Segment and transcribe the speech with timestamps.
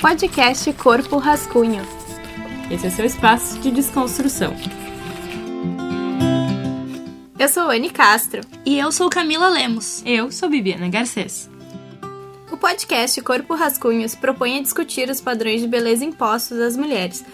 [0.00, 1.82] Podcast Corpo Rascunho.
[2.70, 4.54] Esse é seu espaço de desconstrução.
[7.36, 8.42] Eu sou Anne Castro.
[8.64, 10.00] E eu sou Camila Lemos.
[10.06, 11.50] Eu sou Bibiana Garcês.
[12.52, 17.24] O podcast Corpo Rascunho se propõe a discutir os padrões de beleza impostos às mulheres.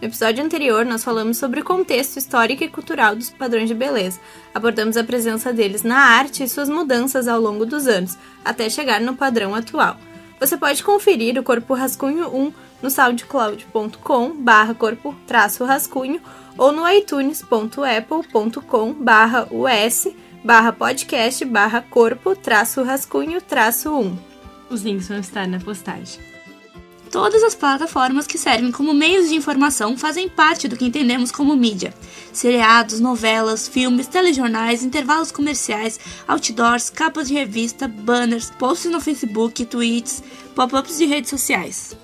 [0.00, 4.18] No episódio anterior, nós falamos sobre o contexto histórico e cultural dos padrões de beleza.
[4.54, 8.98] Abordamos a presença deles na arte e suas mudanças ao longo dos anos, até chegar
[8.98, 9.98] no padrão atual.
[10.40, 15.12] Você pode conferir o Corpo Rascunho 1 no soundcloud.com barra corpo
[15.66, 16.20] rascunho
[16.56, 20.06] ou no itunes.apple.com barra us
[20.44, 24.16] barra podcast barra corpo traço rascunho traço 1.
[24.70, 26.27] Os links vão estar na postagem.
[27.10, 31.56] Todas as plataformas que servem como meios de informação fazem parte do que entendemos como
[31.56, 31.94] mídia.
[32.32, 40.22] Seriados, novelas, filmes, telejornais, intervalos comerciais, outdoors, capas de revista, banners, posts no Facebook, tweets,
[40.54, 41.96] pop-ups de redes sociais.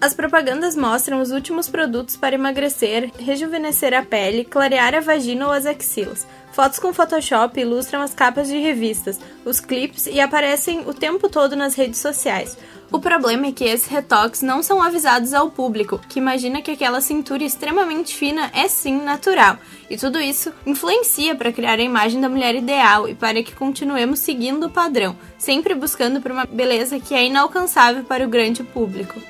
[0.00, 5.52] As propagandas mostram os últimos produtos para emagrecer, rejuvenescer a pele, clarear a vagina ou
[5.52, 6.26] as axilas.
[6.52, 11.56] Fotos com Photoshop ilustram as capas de revistas, os clips e aparecem o tempo todo
[11.56, 12.56] nas redes sociais.
[12.90, 17.00] O problema é que esses retoques não são avisados ao público, que imagina que aquela
[17.00, 19.58] cintura extremamente fina é sim natural,
[19.90, 24.20] e tudo isso influencia para criar a imagem da mulher ideal e para que continuemos
[24.20, 29.20] seguindo o padrão, sempre buscando por uma beleza que é inalcançável para o grande público.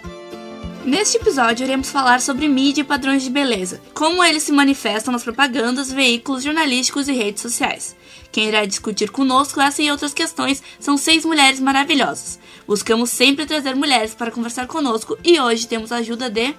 [0.85, 5.25] Neste episódio, iremos falar sobre mídia e padrões de beleza, como eles se manifestam nas
[5.25, 7.97] propagandas, veículos jornalísticos e redes sociais.
[8.31, 12.39] Quem irá discutir conosco essa e outras questões são seis mulheres maravilhosas.
[12.67, 16.55] Buscamos sempre trazer mulheres para conversar conosco e hoje temos a ajuda de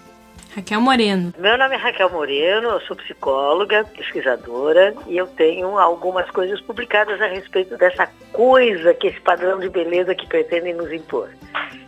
[0.56, 1.34] Raquel Moreno.
[1.38, 7.22] Meu nome é Raquel Moreno, eu sou psicóloga, pesquisadora e eu tenho algumas coisas publicadas
[7.22, 11.30] a respeito dessa coisa que esse padrão de beleza que pretendem nos impor.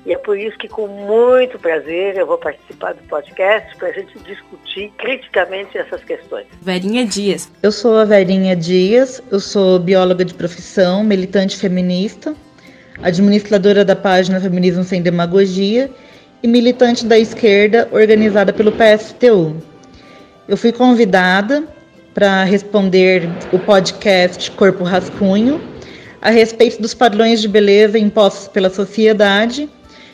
[0.06, 3.92] E é por isso que, com muito prazer, eu vou participar do podcast para a
[3.92, 6.48] gente discutir criticamente essas questões.
[6.62, 7.52] Verinha Dias.
[7.62, 12.34] Eu sou a Verinha Dias, eu sou bióloga de profissão, militante feminista,
[13.04, 15.90] administradora da página Feminismo Sem Demagogia
[16.42, 19.56] e militante da esquerda organizada pelo PSTU.
[20.48, 21.64] Eu fui convidada
[22.14, 25.62] para responder o podcast Corpo Rascunho
[26.22, 29.70] a respeito dos padrões de beleza impostos pela sociedade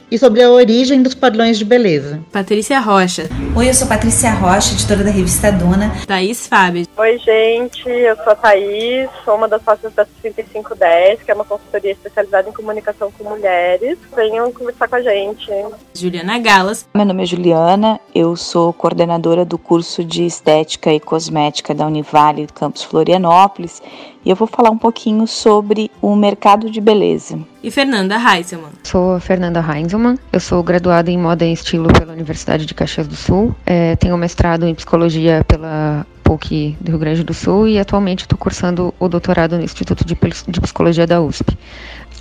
[0.10, 2.22] e sobre a origem dos padrões de beleza.
[2.32, 3.30] Patrícia Rocha.
[3.56, 5.92] Oi, eu sou Patrícia Rocha, editora da revista Dona.
[6.06, 6.86] Thaís Fábio.
[6.98, 11.46] Oi, gente, eu sou a Thaís, sou uma das sócias da 3510, que é uma
[11.46, 13.98] consultoria especializada em comunicação com mulheres.
[14.16, 15.52] Venham conversar com a gente.
[15.94, 16.88] Juliana Galas.
[16.94, 22.48] Meu nome é Juliana, eu sou coordenadora do curso de Estética e Cosmética da Univale
[22.54, 23.82] Campus Florianópolis
[24.26, 27.40] e eu vou falar um pouquinho sobre o mercado de beleza.
[27.64, 28.72] E Fernanda Heiselman.
[28.84, 33.08] Sou a Fernanda Heiselman, eu sou graduada em Moda e Estilo pela Universidade de Caxias
[33.08, 37.78] do Sul, é, tenho mestrado em Psicologia pela PUC do Rio Grande do Sul e
[37.78, 41.56] atualmente estou cursando o doutorado no Instituto de, de Psicologia da USP.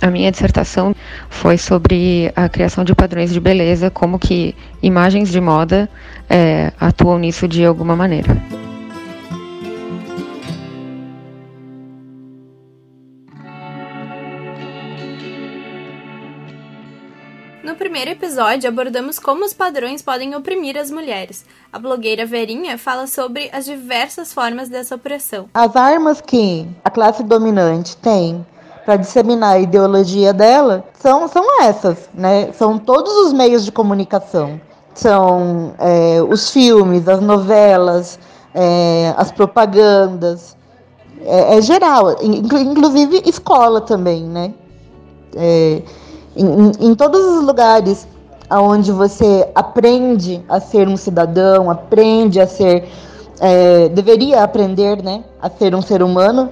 [0.01, 0.93] A minha dissertação
[1.29, 5.89] foi sobre a criação de padrões de beleza, como que imagens de moda
[6.29, 8.37] é, atuam nisso de alguma maneira.
[17.75, 21.43] No primeiro episódio, abordamos como os padrões podem oprimir as mulheres.
[21.73, 25.49] A blogueira Verinha fala sobre as diversas formas dessa opressão.
[25.53, 28.45] As armas que a classe dominante tem
[28.85, 32.49] para disseminar a ideologia dela são, são essas, né?
[32.53, 34.57] São todos os meios de comunicação.
[34.93, 38.17] São é, os filmes, as novelas,
[38.53, 40.55] é, as propagandas.
[41.25, 44.53] É, é geral, inclusive escola também, né?
[46.35, 48.07] É, em, em todos os lugares
[48.51, 52.87] onde você aprende a ser um cidadão, aprende a ser,
[53.39, 56.49] é, deveria aprender, né, a ser um ser humano,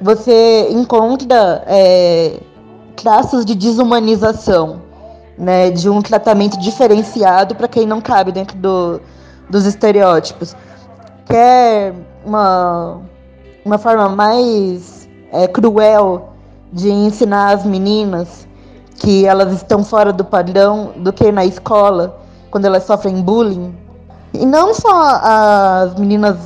[0.00, 2.40] você encontra é,
[2.96, 4.82] traços de desumanização,
[5.38, 9.00] né, de um tratamento diferenciado para quem não cabe dentro do,
[9.48, 10.56] dos estereótipos.
[11.26, 11.94] Quer
[12.24, 13.00] uma,
[13.64, 16.30] uma forma mais é, cruel
[16.72, 18.46] de ensinar as meninas
[19.02, 22.20] que elas estão fora do padrão do que na escola,
[22.50, 23.74] quando elas sofrem bullying.
[24.32, 26.36] E não só as meninas,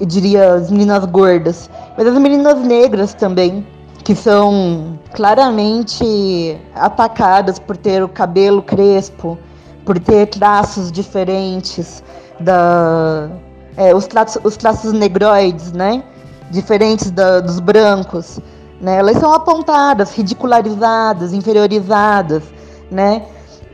[0.00, 3.66] eu diria, as meninas gordas, mas as meninas negras também,
[4.04, 9.38] que são claramente atacadas por ter o cabelo crespo,
[9.84, 12.02] por ter traços diferentes,
[12.40, 13.28] da,
[13.76, 16.02] é, os, traços, os traços negroides, né?
[16.50, 18.40] Diferentes da, dos brancos.
[18.80, 18.98] Né?
[18.98, 22.44] Elas são apontadas, ridicularizadas, inferiorizadas,
[22.90, 23.26] né?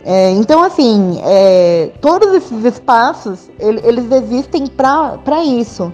[0.05, 5.91] É, então, assim, é, todos esses espaços, ele, eles existem para isso,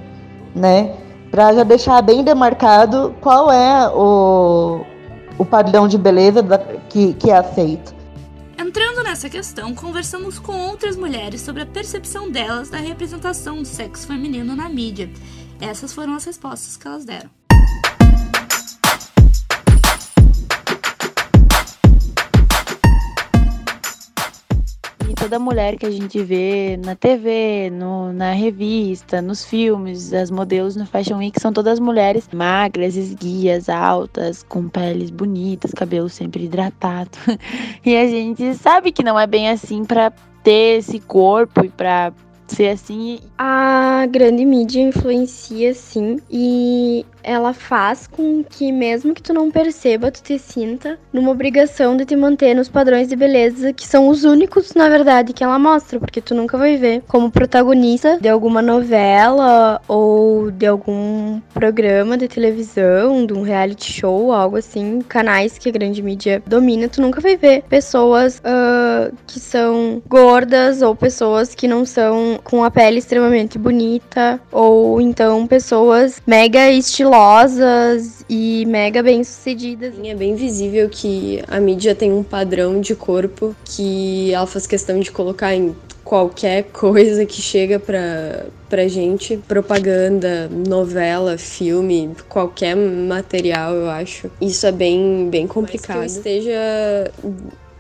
[0.55, 0.97] né?
[1.31, 4.85] Para já deixar bem demarcado qual é o,
[5.39, 7.95] o padrão de beleza da, que, que é aceito.
[8.59, 14.09] Entrando nessa questão, conversamos com outras mulheres sobre a percepção delas da representação do sexo
[14.09, 15.09] feminino na mídia.
[15.61, 17.31] Essas foram as respostas que elas deram.
[25.21, 30.77] Toda mulher que a gente vê na TV, no, na revista, nos filmes, as modelos
[30.77, 37.11] no Fashion Week são todas mulheres magras, esguias, altas, com peles bonitas, cabelo sempre hidratado.
[37.85, 40.11] e a gente sabe que não é bem assim para
[40.43, 42.15] ter esse corpo e para
[42.49, 43.21] ser assim.
[43.37, 50.11] A grande mídia influencia sim e ela faz com que mesmo que tu não perceba,
[50.11, 54.25] tu te sinta numa obrigação de te manter nos padrões de beleza que são os
[54.25, 58.63] únicos, na verdade, que ela mostra, porque tu nunca vai ver como protagonista de alguma
[58.63, 65.69] novela ou de algum programa de televisão, de um reality show, algo assim, canais que
[65.69, 71.55] a grande mídia domina, tu nunca vai ver pessoas uh, que são gordas ou pessoas
[71.55, 78.65] que não são com a pele extremamente bonita ou então pessoas mega estilosas estilosas e
[78.67, 79.95] mega bem sucedidas.
[80.03, 85.01] É bem visível que a mídia tem um padrão de corpo que ela faz questão
[85.01, 85.75] de colocar em
[86.05, 94.31] qualquer coisa que chega pra, pra gente, propaganda, novela, filme, qualquer material, eu acho.
[94.41, 95.99] Isso é bem, bem complicado.
[95.99, 97.11] Mas que eu esteja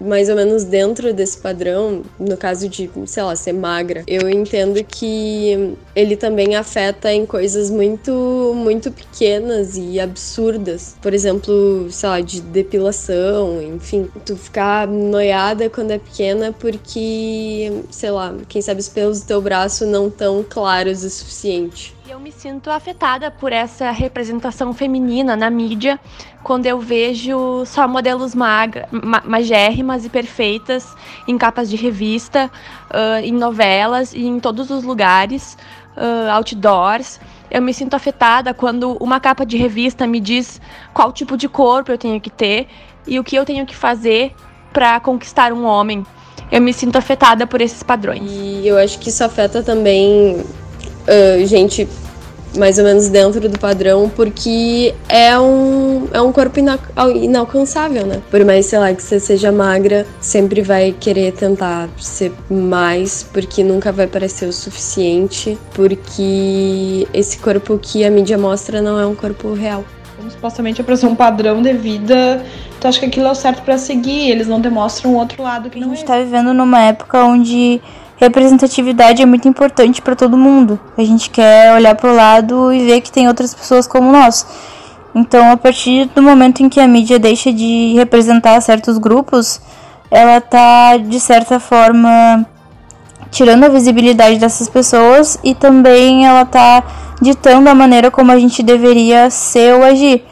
[0.00, 4.82] mais ou menos dentro desse padrão, no caso de, sei lá, ser magra, eu entendo
[4.82, 10.96] que ele também afeta em coisas muito, muito pequenas e absurdas.
[11.00, 14.08] Por exemplo, sei lá, de depilação, enfim.
[14.24, 19.40] Tu ficar noiada quando é pequena porque, sei lá, quem sabe os pelos do teu
[19.40, 21.94] braço não tão claros o suficiente.
[22.10, 25.96] Eu me sinto afetada por essa representação feminina na mídia
[26.42, 30.92] quando eu vejo só modelos magra, ma magérrimas e perfeitas
[31.28, 32.50] em capas de revista,
[32.90, 35.56] uh, em novelas e em todos os lugares,
[35.96, 37.20] uh, outdoors.
[37.48, 40.60] Eu me sinto afetada quando uma capa de revista me diz
[40.92, 42.66] qual tipo de corpo eu tenho que ter
[43.06, 44.34] e o que eu tenho que fazer
[44.72, 46.04] para conquistar um homem.
[46.50, 48.28] Eu me sinto afetada por esses padrões.
[48.28, 50.44] E eu acho que isso afeta também
[51.06, 51.88] uh, gente
[52.56, 56.78] mais ou menos dentro do padrão, porque é um, é um corpo ina
[57.14, 58.20] inalcançável, né?
[58.30, 63.62] Por mais, sei lá, que você seja magra, sempre vai querer tentar ser mais, porque
[63.62, 69.14] nunca vai parecer o suficiente, porque esse corpo que a mídia mostra não é um
[69.14, 69.84] corpo real.
[70.16, 72.44] Como supostamente é pra ser um padrão de vida,
[72.80, 75.70] tu acha que aquilo é o certo para seguir, eles não demonstram o outro lado
[75.70, 75.92] que não é.
[75.92, 76.06] A gente é.
[76.06, 77.80] tá vivendo numa época onde
[78.20, 80.78] representatividade é muito importante para todo mundo.
[80.96, 84.46] A gente quer olhar para o lado e ver que tem outras pessoas como nós.
[85.14, 89.60] Então, a partir do momento em que a mídia deixa de representar certos grupos,
[90.10, 92.46] ela está de certa forma
[93.30, 96.84] tirando a visibilidade dessas pessoas e também ela está
[97.22, 100.24] ditando a maneira como a gente deveria ser ou agir,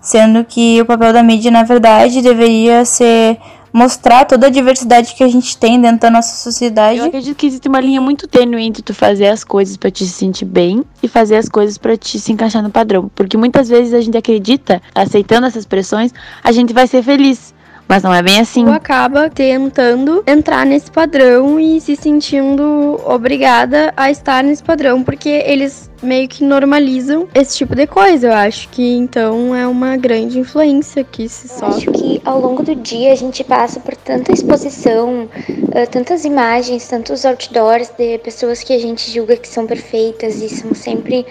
[0.00, 3.38] sendo que o papel da mídia, na verdade, deveria ser
[3.74, 7.00] mostrar toda a diversidade que a gente tem dentro da nossa sociedade.
[7.00, 10.06] Eu acredito que existe uma linha muito tênue entre tu fazer as coisas para te
[10.06, 13.92] sentir bem e fazer as coisas para te se encaixar no padrão, porque muitas vezes
[13.92, 16.12] a gente acredita, aceitando essas pressões,
[16.42, 17.53] a gente vai ser feliz.
[17.88, 18.64] Mas não é bem assim.
[18.64, 25.28] Tu acaba tentando entrar nesse padrão e se sentindo obrigada a estar nesse padrão, porque
[25.28, 28.28] eles meio que normalizam esse tipo de coisa.
[28.28, 31.88] Eu acho que então é uma grande influência que se sofre.
[31.88, 36.86] Acho que ao longo do dia a gente passa por tanta exposição, uh, tantas imagens,
[36.86, 41.26] tantos outdoors de pessoas que a gente julga que são perfeitas e são sempre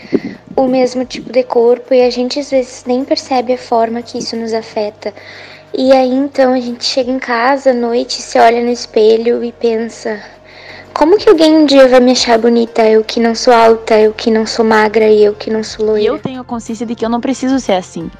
[0.56, 4.18] o mesmo tipo de corpo e a gente às vezes nem percebe a forma que
[4.18, 5.14] isso nos afeta.
[5.75, 9.51] E aí então a gente chega em casa à noite, se olha no espelho e
[9.51, 10.22] pensa:
[10.94, 12.88] como que alguém um dia vai me achar bonita?
[12.88, 15.86] Eu que não sou alta, eu que não sou magra e eu que não sou
[15.86, 16.01] loira.
[16.01, 18.12] E eu tenho a consciência de que eu não preciso ser assim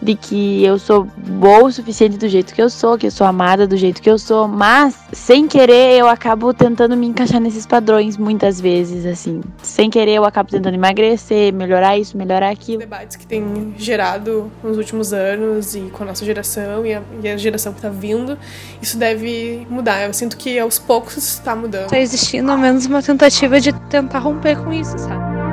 [0.00, 3.26] de que eu sou boa o suficiente do jeito que eu sou, que eu sou
[3.26, 7.66] amada do jeito que eu sou, mas sem querer eu acabo tentando me encaixar nesses
[7.66, 9.40] padrões muitas vezes, assim.
[9.62, 12.78] Sem querer eu acabo tentando emagrecer, melhorar isso, melhorar aquilo.
[12.78, 17.28] Debates que tem gerado nos últimos anos e com a nossa geração e a, e
[17.28, 18.38] a geração que tá vindo,
[18.80, 20.02] isso deve mudar.
[20.04, 21.88] Eu sinto que aos poucos está mudando.
[21.88, 25.47] Tá existindo ao menos uma tentativa de tentar romper com isso, sabe?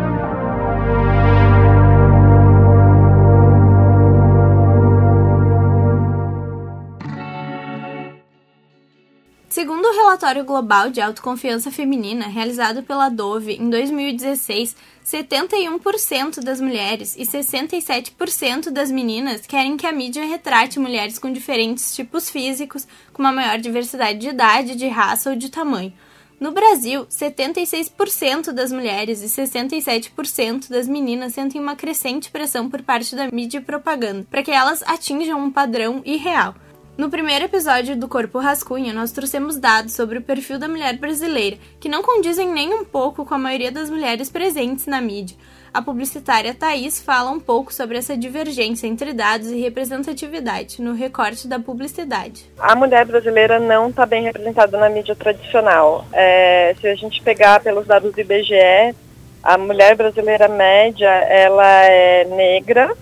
[9.55, 17.15] Segundo o relatório global de autoconfiança feminina realizado pela Dove em 2016, 71% das mulheres
[17.17, 23.23] e 67% das meninas querem que a mídia retrate mulheres com diferentes tipos físicos, com
[23.23, 25.93] uma maior diversidade de idade, de raça ou de tamanho.
[26.37, 33.15] No Brasil, 76% das mulheres e 67% das meninas sentem uma crescente pressão por parte
[33.15, 36.55] da mídia e propaganda para que elas atinjam um padrão irreal.
[36.97, 41.57] No primeiro episódio do Corpo Rascunho, nós trouxemos dados sobre o perfil da mulher brasileira,
[41.77, 45.35] que não condizem nem um pouco com a maioria das mulheres presentes na mídia.
[45.73, 51.49] A publicitária Thaís fala um pouco sobre essa divergência entre dados e representatividade no recorte
[51.49, 52.45] da publicidade.
[52.57, 56.05] A mulher brasileira não está bem representada na mídia tradicional.
[56.13, 58.95] É, se a gente pegar pelos dados do IBGE,
[59.43, 62.95] a mulher brasileira média ela é negra.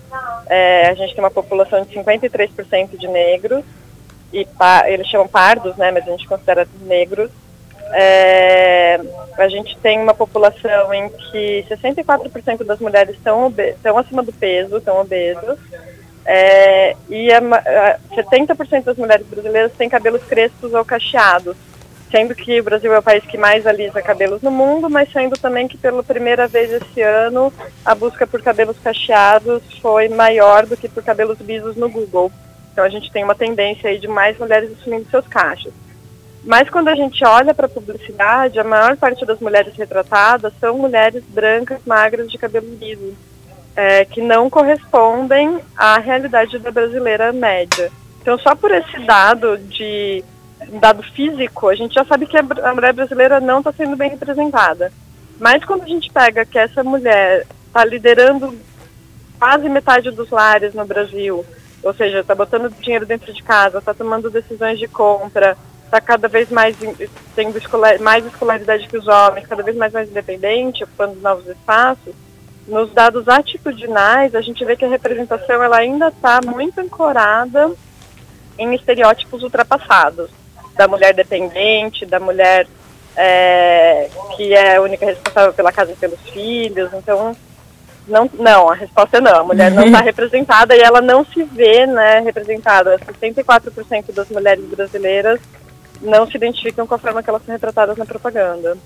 [0.48, 3.64] É, a gente tem uma população de 53% de negros
[4.34, 4.46] e
[4.86, 7.30] eles chamam pardos, né, mas a gente considera negros.
[7.92, 9.00] É,
[9.38, 14.78] a gente tem uma população em que 64% das mulheres estão, estão acima do peso,
[14.78, 15.58] estão obesas,
[16.24, 21.56] é, e a, a 70% das mulheres brasileiras têm cabelos crespos ou cacheados,
[22.10, 25.36] sendo que o Brasil é o país que mais alisa cabelos no mundo, mas sendo
[25.36, 27.52] também que pela primeira vez esse ano
[27.84, 32.32] a busca por cabelos cacheados foi maior do que por cabelos lisos no Google.
[32.74, 35.72] Então a gente tem uma tendência aí de mais mulheres assumindo seus cachos.
[36.42, 40.76] Mas quando a gente olha para a publicidade, a maior parte das mulheres retratadas são
[40.76, 43.14] mulheres brancas, magras, de cabelo liso,
[43.76, 47.92] é, que não correspondem à realidade da brasileira média.
[48.20, 50.24] Então só por esse dado de
[50.80, 54.92] dado físico, a gente já sabe que a mulher brasileira não está sendo bem representada.
[55.38, 58.58] Mas quando a gente pega que essa mulher está liderando
[59.38, 61.44] quase metade dos lares no Brasil,
[61.84, 66.26] ou seja, está botando dinheiro dentro de casa, está tomando decisões de compra, está cada
[66.26, 66.76] vez mais
[67.36, 72.14] tendo escolar, mais escolaridade que os homens, cada vez mais, mais independente, ocupando novos espaços.
[72.66, 77.70] Nos dados atitudinais, a gente vê que a representação ela ainda está muito ancorada
[78.58, 80.30] em estereótipos ultrapassados
[80.74, 82.66] da mulher dependente, da mulher
[83.16, 86.92] é, que é a única responsável pela casa e pelos filhos.
[86.94, 87.36] Então,
[88.06, 89.40] não, não, a resposta é não.
[89.40, 92.98] A mulher não está representada e ela não se vê né, representada.
[92.98, 95.40] 64% das mulheres brasileiras
[96.00, 98.76] não se identificam com a forma que elas são retratadas na propaganda.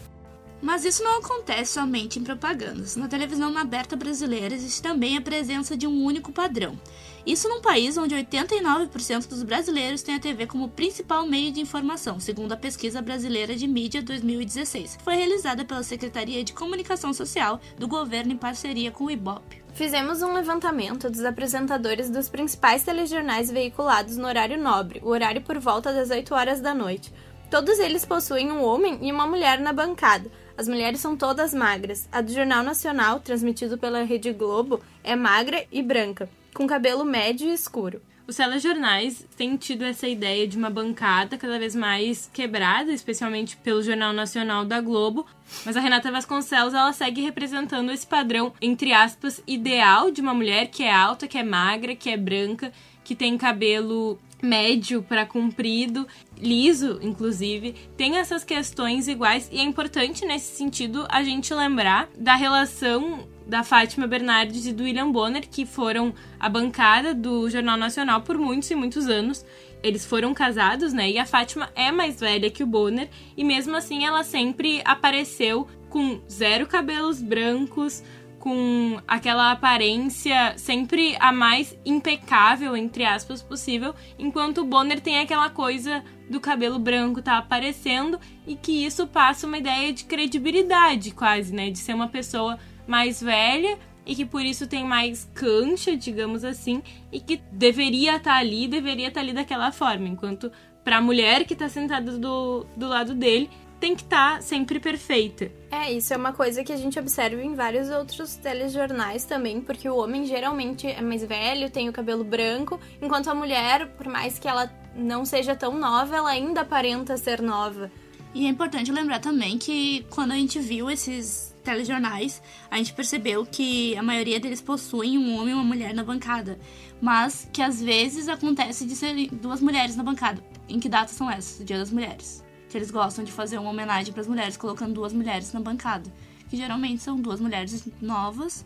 [0.60, 2.96] Mas isso não acontece somente em propagandas.
[2.96, 6.78] Na televisão aberta brasileira existe também a presença de um único padrão.
[7.24, 12.18] Isso num país onde 89% dos brasileiros têm a TV como principal meio de informação,
[12.18, 17.60] segundo a Pesquisa Brasileira de Mídia 2016, que foi realizada pela Secretaria de Comunicação Social
[17.76, 19.62] do governo em parceria com o IBOP.
[19.74, 25.58] Fizemos um levantamento dos apresentadores dos principais telejornais veiculados no horário nobre, o horário por
[25.58, 27.12] volta das 8 horas da noite.
[27.50, 30.30] Todos eles possuem um homem e uma mulher na bancada.
[30.58, 32.08] As mulheres são todas magras.
[32.10, 37.48] A do Jornal Nacional, transmitido pela Rede Globo, é magra e branca, com cabelo médio
[37.48, 38.02] e escuro.
[38.26, 43.84] Os telejornais têm tido essa ideia de uma bancada cada vez mais quebrada, especialmente pelo
[43.84, 45.24] Jornal Nacional da Globo.
[45.64, 50.66] Mas a Renata Vasconcelos ela segue representando esse padrão, entre aspas, ideal de uma mulher
[50.66, 52.72] que é alta, que é magra, que é branca,
[53.04, 60.24] que tem cabelo médio para comprido, liso, inclusive, tem essas questões iguais e é importante
[60.24, 65.64] nesse sentido a gente lembrar da relação da Fátima Bernardes e do William Bonner, que
[65.64, 69.44] foram a bancada do Jornal Nacional por muitos e muitos anos.
[69.82, 71.10] Eles foram casados, né?
[71.10, 75.66] E a Fátima é mais velha que o Bonner, e mesmo assim ela sempre apareceu
[75.88, 78.02] com zero cabelos brancos,
[78.38, 85.50] com aquela aparência sempre a mais impecável, entre aspas, possível, enquanto o Bonner tem aquela
[85.50, 91.54] coisa do cabelo branco tá aparecendo e que isso passa uma ideia de credibilidade quase,
[91.54, 96.44] né, de ser uma pessoa mais velha e que por isso tem mais cancha, digamos
[96.44, 100.50] assim, e que deveria estar tá ali, deveria estar tá ali daquela forma, enquanto
[100.82, 104.80] para a mulher que está sentada do, do lado dele, tem que estar tá sempre
[104.80, 105.50] perfeita.
[105.70, 109.88] É, isso é uma coisa que a gente observa em vários outros telejornais também, porque
[109.88, 114.38] o homem geralmente é mais velho, tem o cabelo branco, enquanto a mulher, por mais
[114.38, 117.90] que ela não seja tão nova, ela ainda aparenta ser nova.
[118.34, 123.44] E é importante lembrar também que quando a gente viu esses telejornais, a gente percebeu
[123.44, 126.58] que a maioria deles possuem um homem e uma mulher na bancada,
[127.00, 130.42] mas que às vezes acontece de ser duas mulheres na bancada.
[130.68, 131.60] Em que datas são essas?
[131.60, 134.94] O Dia das Mulheres que eles gostam de fazer uma homenagem para as mulheres, colocando
[134.94, 136.12] duas mulheres na bancada,
[136.48, 138.64] que geralmente são duas mulheres novas,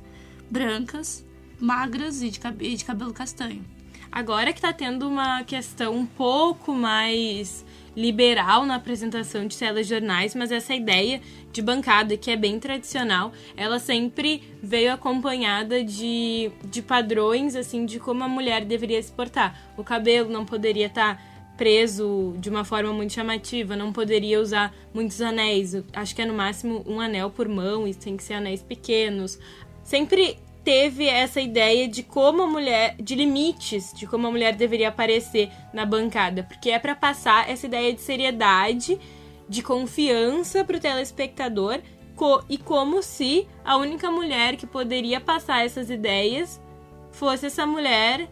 [0.51, 1.25] brancas,
[1.61, 3.65] magras e de, cab e de cabelo castanho.
[4.11, 7.65] Agora que tá tendo uma questão um pouco mais
[7.97, 11.21] liberal na apresentação de telejornais, mas essa ideia
[11.53, 17.99] de bancada, que é bem tradicional, ela sempre veio acompanhada de, de padrões, assim, de
[17.99, 19.73] como a mulher deveria se portar.
[19.77, 24.75] O cabelo não poderia estar tá preso de uma forma muito chamativa, não poderia usar
[24.93, 25.75] muitos anéis.
[25.93, 29.39] Acho que é no máximo um anel por mão e tem que ser anéis pequenos.
[29.83, 34.89] Sempre teve essa ideia de como a mulher, de limites, de como a mulher deveria
[34.89, 38.99] aparecer na bancada, porque é para passar essa ideia de seriedade,
[39.49, 41.81] de confiança para o telespectador
[42.15, 46.61] co e como se a única mulher que poderia passar essas ideias
[47.11, 48.29] fosse essa mulher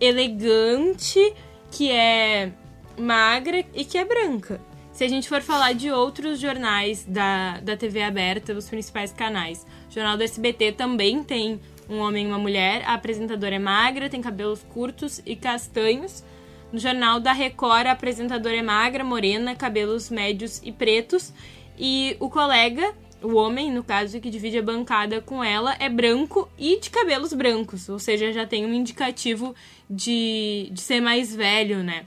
[0.00, 1.34] elegante,
[1.70, 2.52] que é
[2.98, 4.60] magra e que é branca.
[4.92, 9.64] Se a gente for falar de outros jornais da, da TV aberta, os principais canais,
[9.88, 14.10] o Jornal do SBT também tem um homem e uma mulher, a apresentadora é magra,
[14.10, 16.22] tem cabelos curtos e castanhos.
[16.72, 21.32] No Jornal da Record, a apresentadora é magra, morena, cabelos médios e pretos.
[21.78, 26.48] E o colega, o homem, no caso, que divide a bancada com ela, é branco
[26.58, 29.54] e de cabelos brancos, ou seja, já tem um indicativo
[29.88, 32.04] de, de ser mais velho, né?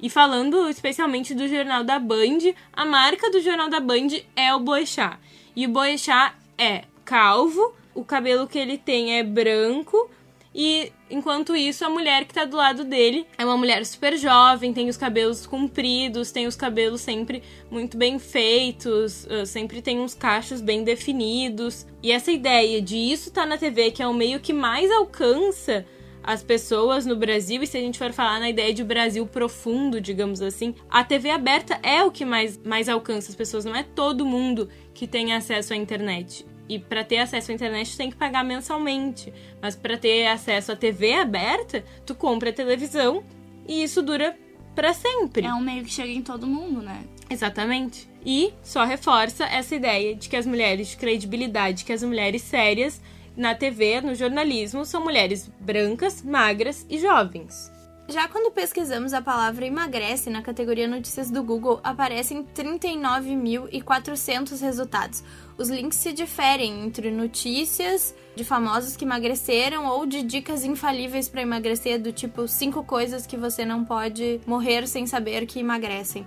[0.00, 2.38] E falando especialmente do Jornal da Band,
[2.72, 5.18] a marca do Jornal da Band é o Boechat.
[5.54, 10.10] E o Boechat é calvo, o cabelo que ele tem é branco
[10.58, 14.72] e enquanto isso, a mulher que tá do lado dele é uma mulher super jovem,
[14.72, 20.14] tem os cabelos compridos, tem os cabelos sempre muito bem feitos, ah, sempre tem uns
[20.14, 21.86] cachos bem definidos.
[22.02, 25.84] E essa ideia de isso tá na TV, que é o meio que mais alcança
[26.22, 30.00] as pessoas no Brasil, e se a gente for falar na ideia de Brasil profundo,
[30.00, 33.82] digamos assim, a TV aberta é o que mais, mais alcança as pessoas, não é
[33.82, 36.46] todo mundo que tem acesso à internet.
[36.68, 40.76] E para ter acesso à internet tem que pagar mensalmente, mas para ter acesso à
[40.76, 43.22] TV aberta, tu compra a televisão
[43.68, 44.36] e isso dura
[44.74, 45.46] para sempre.
[45.46, 47.04] É um meio que chega em todo mundo, né?
[47.30, 48.08] Exatamente.
[48.24, 53.00] E só reforça essa ideia de que as mulheres de credibilidade, que as mulheres sérias
[53.36, 57.70] na TV, no jornalismo, são mulheres brancas, magras e jovens.
[58.08, 65.24] Já quando pesquisamos a palavra emagrece na categoria notícias do Google, aparecem 39.400 resultados.
[65.58, 71.42] Os links se diferem entre notícias de famosos que emagreceram ou de dicas infalíveis para
[71.42, 76.24] emagrecer, do tipo 5 coisas que você não pode morrer sem saber que emagrecem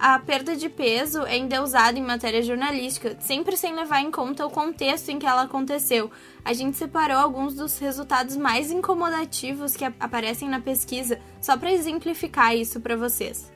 [0.00, 4.50] a perda de peso é endeusada em matéria jornalística, sempre sem levar em conta o
[4.50, 6.10] contexto em que ela aconteceu.
[6.42, 12.56] A gente separou alguns dos resultados mais incomodativos que aparecem na pesquisa, só para exemplificar
[12.56, 13.52] isso para vocês.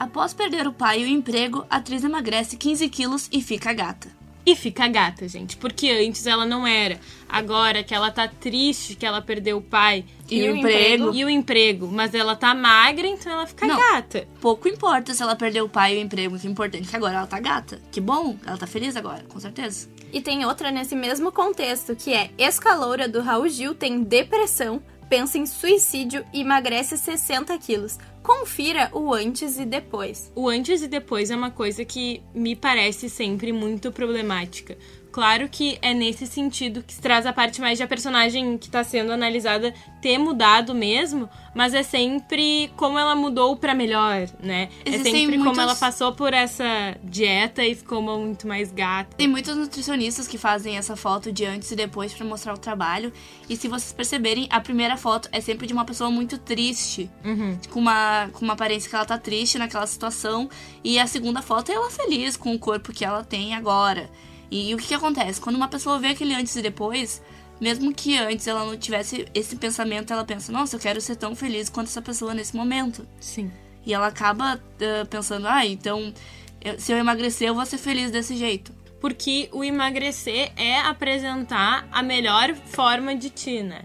[0.00, 4.13] Após perder o pai e o emprego, a atriz emagrece 15 quilos e fica gata
[4.46, 5.56] e fica gata, gente.
[5.56, 7.00] Porque antes ela não era.
[7.28, 11.14] Agora que ela tá triste que ela perdeu o pai e, e o emprego.
[11.14, 11.88] E o emprego.
[11.90, 14.28] Mas ela tá magra, então ela fica não, gata.
[14.40, 16.36] Pouco importa se ela perdeu o pai e o emprego.
[16.36, 17.80] O que é importante é que agora ela tá gata.
[17.90, 19.88] Que bom, ela tá feliz agora, com certeza.
[20.12, 25.38] E tem outra nesse mesmo contexto, que é Escaloura do Raul Gil tem depressão, pensa
[25.38, 27.98] em suicídio e emagrece 60 quilos.
[28.22, 30.32] Confira o antes e depois.
[30.34, 34.78] O antes e depois é uma coisa que me parece sempre muito problemática.
[35.14, 38.66] Claro que é nesse sentido que se traz a parte mais de a personagem que
[38.66, 39.72] está sendo analisada
[40.02, 44.70] ter mudado mesmo, mas é sempre como ela mudou para melhor, né?
[44.84, 45.52] É Existem é sempre muitos...
[45.56, 49.16] como ela passou por essa dieta e ficou muito mais gata.
[49.16, 53.12] Tem muitos nutricionistas que fazem essa foto de antes e depois para mostrar o trabalho.
[53.48, 57.56] E se vocês perceberem, a primeira foto é sempre de uma pessoa muito triste, uhum.
[57.70, 60.50] com, uma, com uma aparência que ela tá triste naquela situação.
[60.82, 64.10] E a segunda foto é ela feliz com o corpo que ela tem agora.
[64.50, 65.40] E, e o que, que acontece?
[65.40, 67.22] Quando uma pessoa vê aquele antes e depois,
[67.60, 71.34] mesmo que antes ela não tivesse esse pensamento, ela pensa: nossa, eu quero ser tão
[71.34, 73.06] feliz quanto essa pessoa nesse momento.
[73.20, 73.50] Sim.
[73.86, 76.12] E ela acaba uh, pensando: ah, então
[76.60, 78.72] eu, se eu emagrecer, eu vou ser feliz desse jeito.
[79.00, 83.82] Porque o emagrecer é apresentar a melhor forma de ti, né?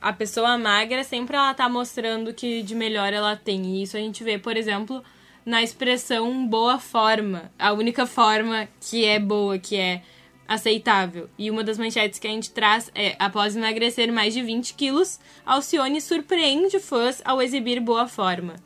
[0.00, 3.76] A pessoa magra sempre ela tá mostrando que de melhor ela tem.
[3.76, 5.02] E isso a gente vê, por exemplo,
[5.48, 7.50] na expressão boa forma.
[7.58, 10.02] A única forma que é boa, que é
[10.46, 11.30] aceitável.
[11.38, 15.18] E uma das manchetes que a gente traz é: após emagrecer mais de 20 quilos,
[15.46, 18.56] Alcione surpreende fãs ao exibir boa forma.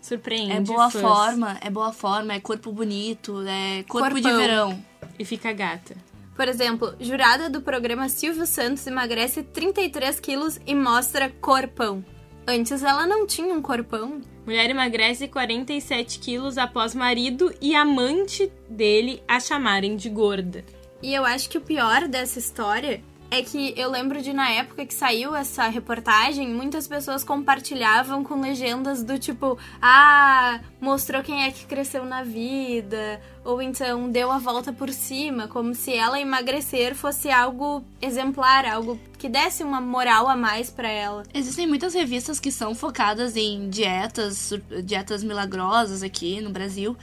[0.00, 0.52] Surpreende.
[0.52, 1.02] É boa fãs.
[1.02, 4.20] forma, é boa forma, é corpo bonito, é corpo Corpão.
[4.20, 4.84] de verão.
[5.18, 5.96] E fica gata.
[6.36, 12.02] Por exemplo, jurada do programa Silvio Santos emagrece 33 quilos e mostra corpão.
[12.46, 14.22] Antes ela não tinha um corpão.
[14.50, 20.64] Mulher emagrece 47 quilos após marido e amante dele a chamarem de gorda.
[21.00, 24.84] E eu acho que o pior dessa história é que eu lembro de na época
[24.84, 31.50] que saiu essa reportagem, muitas pessoas compartilhavam com legendas do tipo, ah, mostrou quem é
[31.52, 36.94] que cresceu na vida, ou então deu a volta por cima, como se ela emagrecer
[36.96, 41.22] fosse algo exemplar, algo que desse uma moral a mais para ela.
[41.32, 44.52] Existem muitas revistas que são focadas em dietas,
[44.84, 46.96] dietas milagrosas aqui no Brasil,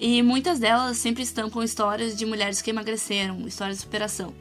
[0.00, 4.32] e muitas delas sempre estampam histórias de mulheres que emagreceram, histórias de superação.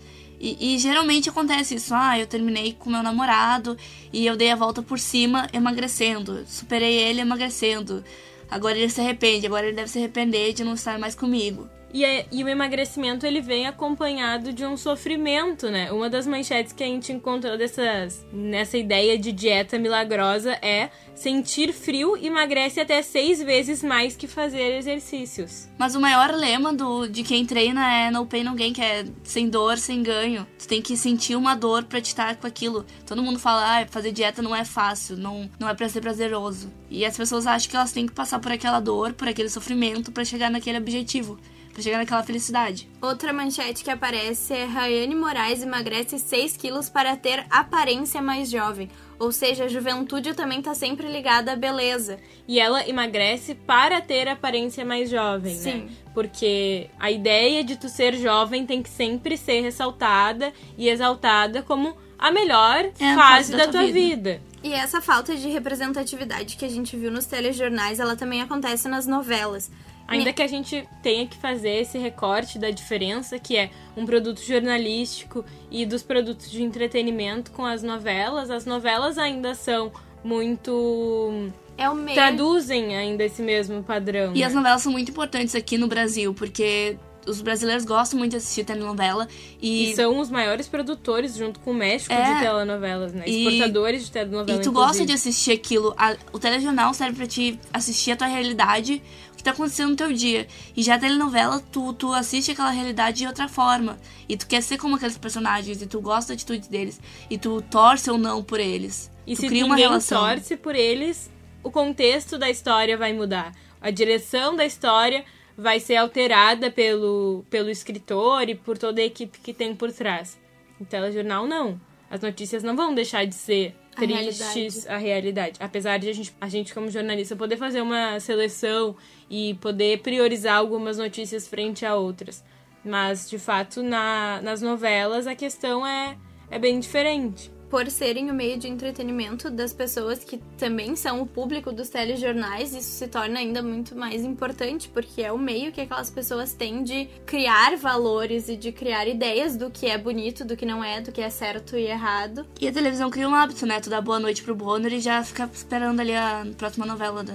[0.44, 1.94] E, e, geralmente acontece isso.
[1.94, 3.78] Ah, eu terminei com meu namorado
[4.12, 6.44] e eu dei a volta por cima emagrecendo.
[6.48, 8.04] Superei ele emagrecendo.
[8.50, 11.70] Agora ele se arrepende, agora ele deve se arrepender de não estar mais comigo.
[11.94, 15.92] E, é, e, o emagrecimento ele vem acompanhado de um sofrimento, né?
[15.92, 21.74] Uma das manchetes que a gente encontrou dessas, nessa ideia de dieta milagrosa é sentir
[21.74, 25.68] frio emagrece até seis vezes mais que fazer exercícios.
[25.78, 29.06] Mas o maior lema do, de quem treina é no pain no gain, que é
[29.24, 30.48] sem dor, sem ganho.
[30.58, 32.86] Tu tem que sentir uma dor pra te estar com aquilo.
[33.06, 36.72] Todo mundo fala, ah, fazer dieta não é fácil, não, não é pra ser prazeroso.
[36.90, 40.12] E as pessoas acham que elas têm que passar por aquela dor, por aquele sofrimento
[40.12, 41.38] para chegar naquele objetivo
[41.72, 42.90] pra chegar naquela felicidade.
[43.02, 48.90] Outra manchete que aparece é Rayane Moraes emagrece 6 quilos para ter aparência mais jovem.
[49.20, 52.20] Ou seja, a juventude também tá sempre ligada à beleza.
[52.48, 55.74] E ela emagrece para ter aparência mais jovem, Sim.
[55.84, 55.90] né?
[56.14, 61.96] Porque a ideia de tu ser jovem tem que sempre ser ressaltada e exaltada como
[62.18, 64.32] a melhor É a fase fase da da, tua tua vida.
[64.34, 64.42] vida.
[64.64, 69.08] E essa falta de representatividade que a gente viu nos telejornais, ela também acontece nas
[69.08, 69.72] novelas.
[70.12, 74.42] Ainda que a gente tenha que fazer esse recorte da diferença que é um produto
[74.42, 79.92] jornalístico e dos produtos de entretenimento com as novelas, as novelas ainda são
[80.24, 82.16] muito É o meio.
[82.16, 84.36] traduzem ainda esse mesmo padrão.
[84.36, 84.46] E né?
[84.46, 88.64] as novelas são muito importantes aqui no Brasil, porque os brasileiros gostam muito de assistir
[88.64, 89.28] telenovela
[89.62, 92.34] e, E são os maiores produtores, junto com o México, É.
[92.34, 93.24] de telenovelas, né?
[93.28, 94.60] E- Exportadores de telenovela.
[94.60, 95.30] e tu gosta de inclusive.
[95.30, 95.94] assistir aquilo.
[95.98, 99.02] A- o telejornal serve pra te assistir a tua realidade,
[99.34, 100.48] o que tá acontecendo no teu dia.
[100.76, 103.98] E já a telenovela, tu, tu assiste aquela realidade de outra forma.
[104.28, 107.00] E tu quer ser como aqueles personagens, e tu gosta da atitude deles.
[107.30, 109.12] E tu torce ou não por eles.
[109.28, 110.22] E tu se cria uma relação.
[110.22, 111.30] torce por eles,
[111.64, 113.52] o contexto da história vai mudar.
[113.80, 115.24] A direção da história
[115.58, 120.40] vai ser alterada pelo, pelo escritor e por toda a equipe que tem por trás.
[120.80, 121.80] O telejornal, não.
[122.10, 125.58] As notícias não vão deixar de ser A tristes a realidade.
[125.60, 128.96] Apesar de a gente, a gente, como jornalista, poder fazer uma seleção
[129.30, 132.44] e poder priorizar algumas notícias frente a outras.
[132.84, 136.18] Mas, de fato, na, nas novelas a questão é,
[136.50, 137.52] é bem diferente.
[137.72, 142.76] Por serem o meio de entretenimento das pessoas que também são o público dos telejornais,
[142.76, 146.84] isso se torna ainda muito mais importante, porque é o meio que aquelas pessoas têm
[146.84, 151.00] de criar valores e de criar ideias do que é bonito, do que não é,
[151.00, 152.46] do que é certo e errado.
[152.60, 153.80] E a televisão cria um hábito, né?
[153.80, 157.34] Tu dá boa noite pro Bonner e já fica esperando ali a próxima novela da,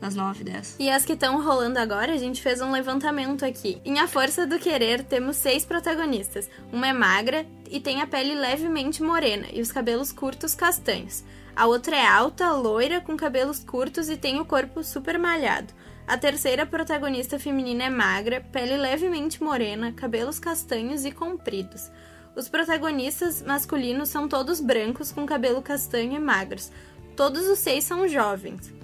[0.00, 0.76] das nove, dez.
[0.78, 3.80] E as que estão rolando agora, a gente fez um levantamento aqui.
[3.84, 6.48] Em A Força do Querer, temos seis protagonistas.
[6.72, 11.24] Uma é magra e tem a pele levemente morena e os cabelos curtos castanhos.
[11.54, 15.72] A outra é alta, loira, com cabelos curtos e tem o corpo super malhado.
[16.06, 21.90] A terceira protagonista feminina é magra, pele levemente morena, cabelos castanhos e compridos.
[22.36, 26.70] Os protagonistas masculinos são todos brancos com cabelo castanho e magros.
[27.16, 28.75] Todos os seis são jovens.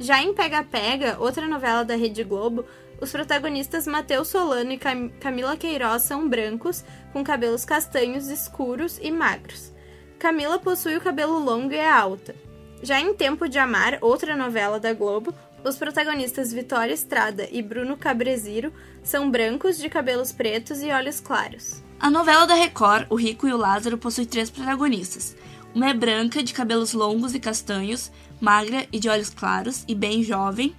[0.00, 2.64] Já em Pega Pega, outra novela da Rede Globo,
[3.02, 6.82] os protagonistas Matheus Solano e Cam Camila Queiroz são brancos,
[7.12, 9.70] com cabelos castanhos escuros e magros.
[10.18, 12.34] Camila possui o cabelo longo e é alta.
[12.82, 17.94] Já em Tempo de Amar, outra novela da Globo, os protagonistas Vitória Estrada e Bruno
[17.94, 21.82] Cabreziro são brancos, de cabelos pretos e olhos claros.
[22.00, 25.36] A novela da Record, O Rico e o Lázaro, possui três protagonistas.
[25.74, 30.22] Uma é branca, de cabelos longos e castanhos, magra e de olhos claros e bem
[30.22, 30.74] jovem.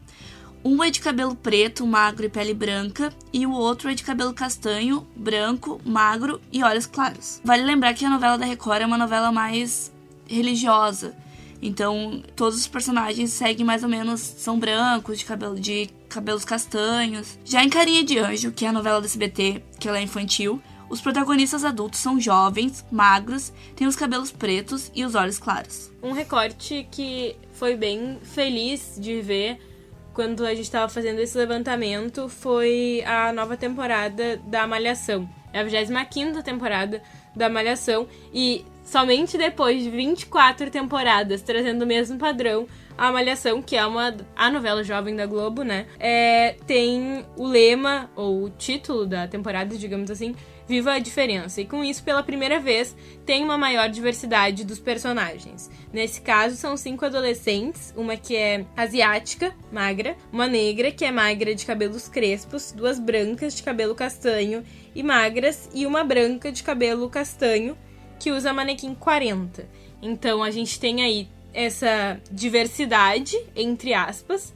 [0.64, 4.34] Um é de cabelo preto, magro e pele branca, e o outro é de cabelo
[4.34, 7.42] castanho, branco, magro e olhos claros.
[7.44, 9.92] Vale lembrar que a novela da Record é uma novela mais
[10.28, 11.16] religiosa.
[11.62, 17.40] Então, todos os personagens seguem mais ou menos são brancos, de cabelo de cabelos castanhos.
[17.46, 20.62] Já em Carinha de Anjo, que é a novela do SBT, que ela é infantil,
[20.90, 25.90] os protagonistas adultos são jovens, magros, têm os cabelos pretos e os olhos claros.
[26.04, 29.60] Um recorte que foi bem feliz de ver
[30.16, 35.30] quando a gente estava fazendo esse levantamento foi a nova temporada da Malhação.
[35.54, 37.04] É a 25 temporada
[37.36, 43.76] da Malhação e somente depois de 24 temporadas trazendo o mesmo padrão, a Malhação, que
[43.76, 45.86] é uma a novela jovem da Globo, né?
[46.00, 50.36] É, tem o lema ou o título da temporada, digamos assim,
[50.72, 51.60] viva a diferença.
[51.60, 55.70] E com isso, pela primeira vez, tem uma maior diversidade dos personagens.
[55.92, 61.54] Nesse caso, são cinco adolescentes: uma que é asiática, magra, uma negra, que é magra
[61.54, 64.64] de cabelos crespos, duas brancas de cabelo castanho
[64.96, 67.78] e magras, e uma branca de cabelo castanho
[68.18, 69.68] que usa manequim 40.
[70.02, 74.54] Então a gente tem aí essa diversidade, entre aspas,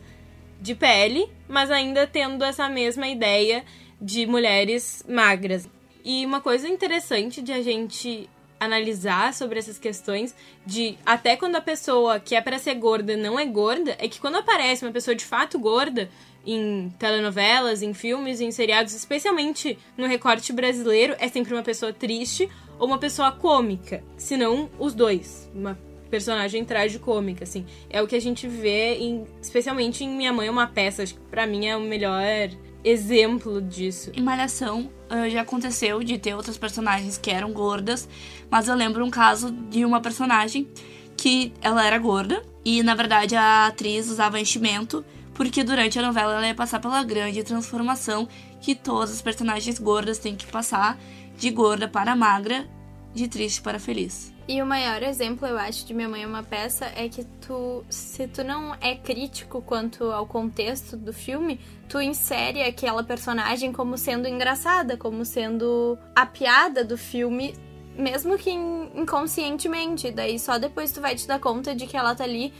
[0.61, 3.65] de pele, mas ainda tendo essa mesma ideia
[4.01, 5.67] de mulheres magras.
[6.05, 11.61] E uma coisa interessante de a gente analisar sobre essas questões de até quando a
[11.61, 15.15] pessoa que é para ser gorda não é gorda, é que quando aparece uma pessoa
[15.15, 16.07] de fato gorda
[16.45, 22.47] em telenovelas, em filmes, em seriados, especialmente no recorte brasileiro, é sempre uma pessoa triste
[22.77, 25.77] ou uma pessoa cômica, se não os dois, uma
[26.11, 27.65] personagem tragicômica, assim.
[27.89, 31.15] É o que a gente vê, em, especialmente em Minha Mãe é uma Peça, acho
[31.15, 32.21] que pra mim é o melhor
[32.85, 34.11] exemplo disso.
[34.13, 38.07] Em Malhação, uh, já aconteceu de ter outras personagens que eram gordas,
[38.49, 40.67] mas eu lembro um caso de uma personagem
[41.17, 46.35] que ela era gorda e na verdade a atriz usava enchimento porque durante a novela
[46.35, 48.27] ela ia passar pela grande transformação
[48.61, 50.97] que todas as personagens gordas têm que passar
[51.37, 52.67] de gorda para magra,
[53.15, 54.35] de triste para feliz.
[54.47, 57.83] E o maior exemplo, eu acho, de Minha Mãe é uma Peça é que tu,
[57.89, 63.97] se tu não é crítico quanto ao contexto do filme, tu insere aquela personagem como
[63.97, 67.55] sendo engraçada, como sendo a piada do filme,
[67.97, 70.11] mesmo que inconscientemente.
[70.11, 72.53] Daí só depois tu vai te dar conta de que ela tá ali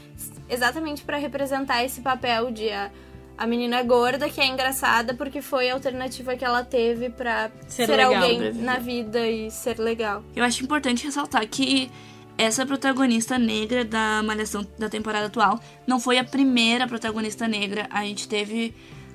[0.48, 2.90] exatamente para representar esse papel de a,
[3.38, 7.86] a menina gorda que é engraçada porque foi a alternativa que ela teve para ser,
[7.86, 10.24] ser alguém na vida e ser legal.
[10.34, 11.90] Eu acho importante ressaltar que
[12.38, 17.86] essa protagonista negra da Malhação da temporada atual não foi a primeira protagonista negra.
[17.90, 18.74] A gente teve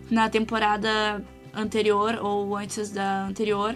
[0.10, 3.76] na temporada anterior ou antes da anterior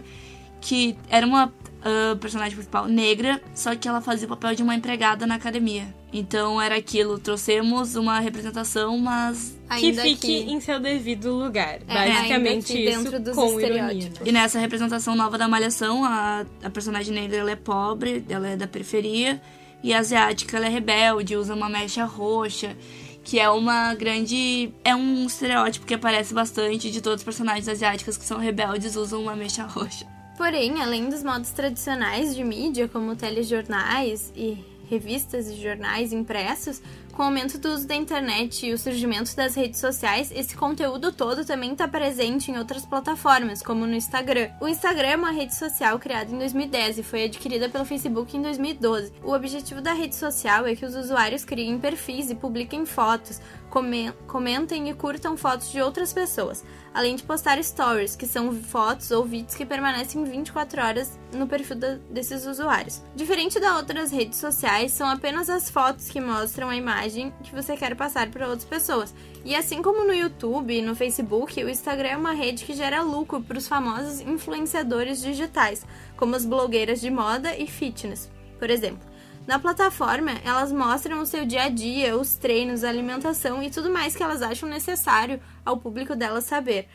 [0.61, 4.73] que era uma uh, personagem principal negra, só que ela fazia o papel de uma
[4.73, 5.93] empregada na academia.
[6.17, 10.49] Então era aquilo, trouxemos uma representação, mas Ainda que fique que...
[10.49, 11.81] em seu devido lugar.
[11.85, 14.09] É, Basicamente isso, dentro dos com ironia.
[14.23, 18.55] E nessa representação nova da Malhação, a, a personagem negra ela é pobre, ela é
[18.55, 19.41] da periferia,
[19.83, 22.77] e a asiática ela é rebelde, usa uma mecha roxa,
[23.21, 24.71] que é uma grande...
[24.85, 29.21] é um estereótipo que aparece bastante de todos os personagens asiáticas que são rebeldes usam
[29.21, 30.07] uma mecha roxa.
[30.37, 36.81] Porém, além dos modos tradicionais de mídia, como telejornais e revistas e jornais impressos,
[37.15, 41.13] com o aumento do uso da internet e o surgimento das redes sociais, esse conteúdo
[41.13, 44.49] todo também está presente em outras plataformas, como no Instagram.
[44.59, 48.41] O Instagram é uma rede social criada em 2010 e foi adquirida pelo Facebook em
[48.41, 49.13] 2012.
[49.23, 53.39] O objetivo da rede social é que os usuários criem perfis e publiquem fotos,
[54.27, 59.25] comentem e curtam fotos de outras pessoas, além de postar stories, que são fotos ou
[59.25, 61.77] vídeos que permanecem 24 horas no perfil
[62.09, 63.01] desses usuários.
[63.15, 67.04] Diferente das outras redes sociais, são apenas as fotos que mostram a imagem
[67.43, 69.13] que você quer passar para outras pessoas.
[69.43, 73.41] E assim como no YouTube no Facebook, o Instagram é uma rede que gera lucro
[73.41, 75.85] para os famosos influenciadores digitais,
[76.17, 79.15] como as blogueiras de moda e fitness, por exemplo.
[79.47, 83.91] Na plataforma, elas mostram o seu dia a dia, os treinos, a alimentação e tudo
[83.91, 86.87] mais que elas acham necessário ao público delas saber.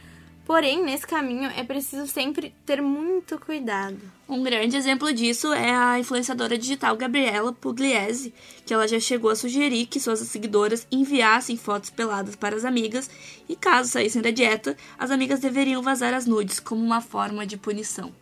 [0.50, 4.00] Porém, nesse caminho é preciso sempre ter muito cuidado.
[4.28, 8.34] Um grande exemplo disso é a influenciadora digital Gabriela Pugliese,
[8.66, 13.08] que ela já chegou a sugerir que suas seguidoras enviassem fotos peladas para as amigas
[13.48, 17.56] e, caso saíssem da dieta, as amigas deveriam vazar as nudes como uma forma de
[17.56, 18.12] punição.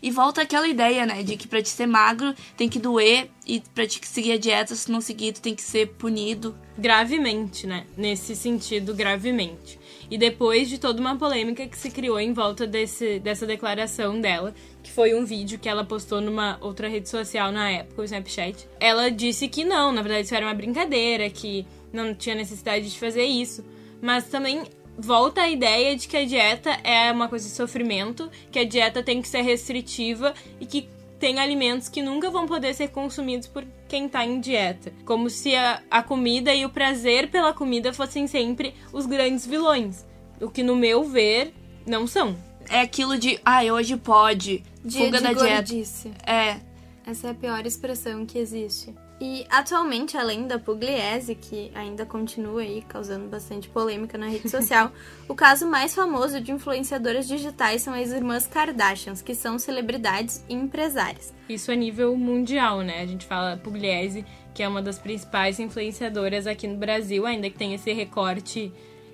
[0.00, 3.60] E volta aquela ideia, né, de que pra te ser magro tem que doer e
[3.74, 6.56] pra te seguir a dieta, se não seguir, tu tem que ser punido.
[6.78, 7.86] Gravemente, né?
[7.96, 9.80] Nesse sentido, gravemente.
[10.10, 14.54] E depois de toda uma polêmica que se criou em volta desse, dessa declaração dela,
[14.82, 18.68] que foi um vídeo que ela postou numa outra rede social na época, o Snapchat,
[18.78, 22.98] ela disse que não, na verdade isso era uma brincadeira, que não tinha necessidade de
[22.98, 23.64] fazer isso.
[24.00, 24.62] Mas também
[24.98, 29.02] volta a ideia de que a dieta é uma coisa de sofrimento, que a dieta
[29.02, 30.88] tem que ser restritiva e que
[31.18, 34.92] tem alimentos que nunca vão poder ser consumidos por quem tá em dieta.
[35.04, 40.04] Como se a, a comida e o prazer pela comida fossem sempre os grandes vilões.
[40.40, 41.54] O que, no meu ver,
[41.86, 42.36] não são.
[42.68, 44.62] É aquilo de, ah, hoje pode.
[44.84, 46.08] Dia fuga da gordice.
[46.08, 46.30] dieta.
[46.30, 46.60] É.
[47.06, 48.92] Essa é a pior expressão que existe.
[49.18, 54.92] E atualmente, além da Pugliese, que ainda continua aí causando bastante polêmica na rede social,
[55.26, 60.54] o caso mais famoso de influenciadoras digitais são as irmãs Kardashians, que são celebridades e
[60.54, 61.32] empresárias.
[61.48, 63.00] Isso a nível mundial, né?
[63.00, 64.24] A gente fala Pugliese,
[64.54, 68.70] que é uma das principais influenciadoras aqui no Brasil, ainda que tem esse recorte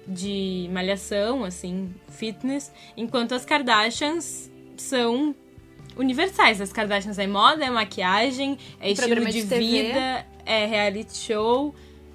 [0.07, 5.33] de malhação, assim, fitness, enquanto as Kardashians são
[5.97, 6.61] universais.
[6.61, 11.75] As Kardashians é moda, é maquiagem, é Um estilo de, de vida, é reality show.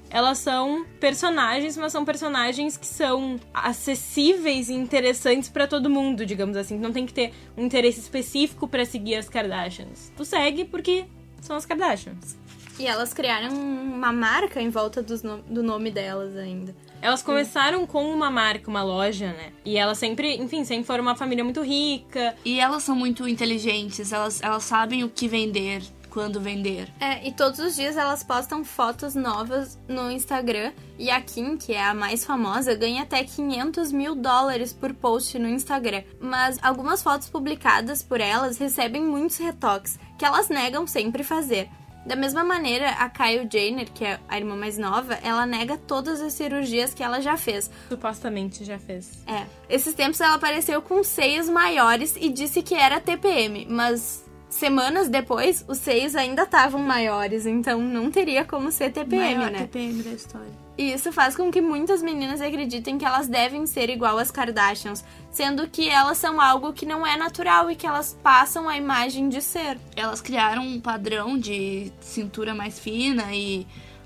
[0.10, 6.56] Elas são personagens, mas são personagens que são acessíveis e interessantes pra todo mundo, digamos
[6.56, 6.78] assim.
[6.78, 10.12] Não tem que ter um interesse específico pra seguir as Kardashians.
[10.16, 11.06] Tu segue porque
[11.42, 12.38] são as Kardashians.
[12.80, 16.76] E elas criaram uma marca em volta no- do nome delas ainda.
[17.02, 19.52] Elas começaram com uma marca, uma loja, né?
[19.64, 22.36] E elas sempre, enfim, sempre foram uma família muito rica.
[22.44, 26.92] E elas são muito inteligentes, elas, elas sabem o que vender, quando vender.
[27.00, 30.72] É, e todos os dias elas postam fotos novas no Instagram.
[30.98, 35.38] E a Kim, que é a mais famosa, ganha até 500 mil dólares por post
[35.38, 36.02] no Instagram.
[36.20, 41.70] Mas algumas fotos publicadas por elas recebem muitos retoques, que elas negam sempre fazer.
[42.08, 46.22] Da mesma maneira, a Kyle Jenner, que é a irmã mais nova, ela nega todas
[46.22, 47.70] as cirurgias que ela já fez.
[47.90, 49.24] Supostamente já fez.
[49.28, 49.46] É.
[49.70, 55.66] Esses tempos ela apareceu com seios maiores e disse que era TPM, mas semanas depois
[55.68, 59.60] os seios ainda estavam maiores, então não teria como ser TPM, Maior né?
[59.60, 60.67] TPM da história.
[60.78, 65.04] E isso faz com que muitas meninas acreditem que elas devem ser igual às Kardashians,
[65.32, 69.28] sendo que elas são algo que não é natural e que elas passam a imagem
[69.28, 69.80] de ser.
[69.96, 73.66] Elas criaram um padrão de cintura mais fina e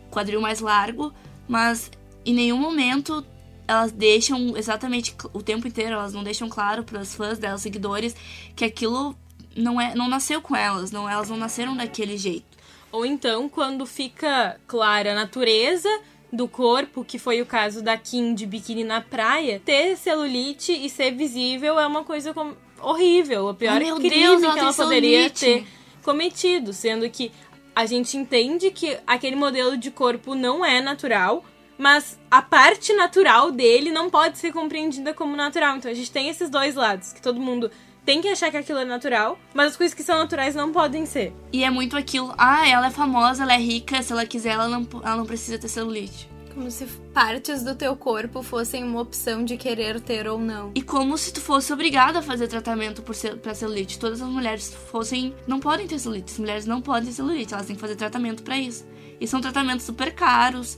[0.09, 1.13] quadril mais largo,
[1.45, 1.91] mas
[2.25, 3.25] em nenhum momento
[3.67, 8.15] elas deixam exatamente o tempo inteiro, elas não deixam claro para os fãs delas, seguidores,
[8.55, 9.15] que aquilo
[9.55, 12.57] não é não nasceu com elas, não elas não nasceram daquele jeito.
[12.91, 15.89] Ou então, quando fica clara a natureza
[16.31, 20.89] do corpo, que foi o caso da Kim de biquíni na praia, ter celulite e
[20.89, 22.33] ser visível é uma coisa
[22.81, 23.49] horrível.
[23.49, 25.65] A pior Ai, crime Deus, que ela poderia ter
[26.03, 27.31] cometido, sendo que
[27.75, 31.43] a gente entende que aquele modelo de corpo não é natural,
[31.77, 35.77] mas a parte natural dele não pode ser compreendida como natural.
[35.77, 37.71] Então a gente tem esses dois lados, que todo mundo
[38.11, 41.05] tem que achar que aquilo é natural, mas as coisas que são naturais não podem
[41.05, 41.33] ser.
[41.53, 44.67] E é muito aquilo, ah, ela é famosa, ela é rica, se ela quiser, ela
[44.67, 46.29] não, ela não precisa ter celulite.
[46.53, 50.73] Como se partes do teu corpo fossem uma opção de querer ter ou não.
[50.75, 53.97] E como se tu fosse obrigada a fazer tratamento por cel pra celulite.
[53.97, 55.33] Todas as mulheres fossem.
[55.47, 56.33] não podem ter celulite.
[56.33, 58.85] As mulheres não podem ter celulite, elas têm que fazer tratamento pra isso.
[59.21, 60.77] E são tratamentos super caros,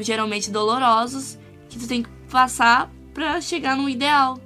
[0.00, 4.36] geralmente dolorosos, que tu tem que passar pra chegar no ideal.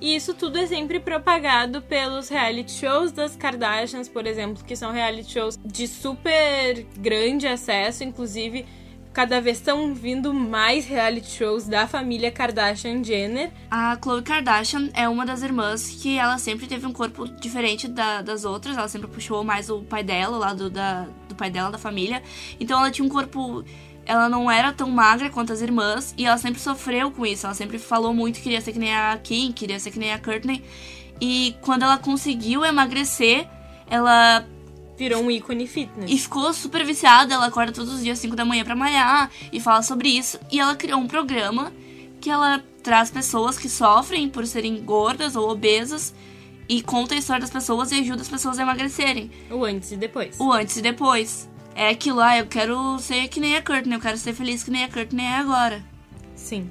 [0.00, 4.92] E isso tudo é sempre propagado pelos reality shows das Kardashians, por exemplo, que são
[4.92, 8.66] reality shows de super grande acesso, inclusive
[9.14, 13.50] cada vez estão vindo mais reality shows da família Kardashian Jenner.
[13.70, 18.20] A Khloe Kardashian é uma das irmãs que ela sempre teve um corpo diferente da-
[18.20, 18.76] das outras.
[18.76, 22.22] Ela sempre puxou mais o pai dela, o lado da, do pai dela, da família.
[22.60, 23.64] Então ela tinha um corpo.
[24.06, 27.44] Ela não era tão magra quanto as irmãs e ela sempre sofreu com isso.
[27.44, 30.12] Ela sempre falou muito que queria ser que nem a Kim, queria ser que nem
[30.12, 30.62] a Courtney.
[31.20, 33.48] E quando ela conseguiu emagrecer,
[33.88, 34.46] ela
[34.96, 36.10] Virou um ícone fitness.
[36.10, 39.60] e ficou super viciada, ela acorda todos os dias 5 da manhã pra malhar e
[39.60, 40.38] fala sobre isso.
[40.50, 41.72] E ela criou um programa
[42.20, 46.14] que ela traz pessoas que sofrem por serem gordas ou obesas
[46.68, 49.30] e conta a história das pessoas e ajuda as pessoas a emagrecerem.
[49.50, 50.38] O antes e depois.
[50.38, 51.48] O antes e depois.
[51.76, 54.70] É aquilo, ah, eu quero ser que nem a Courtney, eu quero ser feliz que
[54.70, 55.84] nem a Courtney é agora.
[56.34, 56.70] Sim.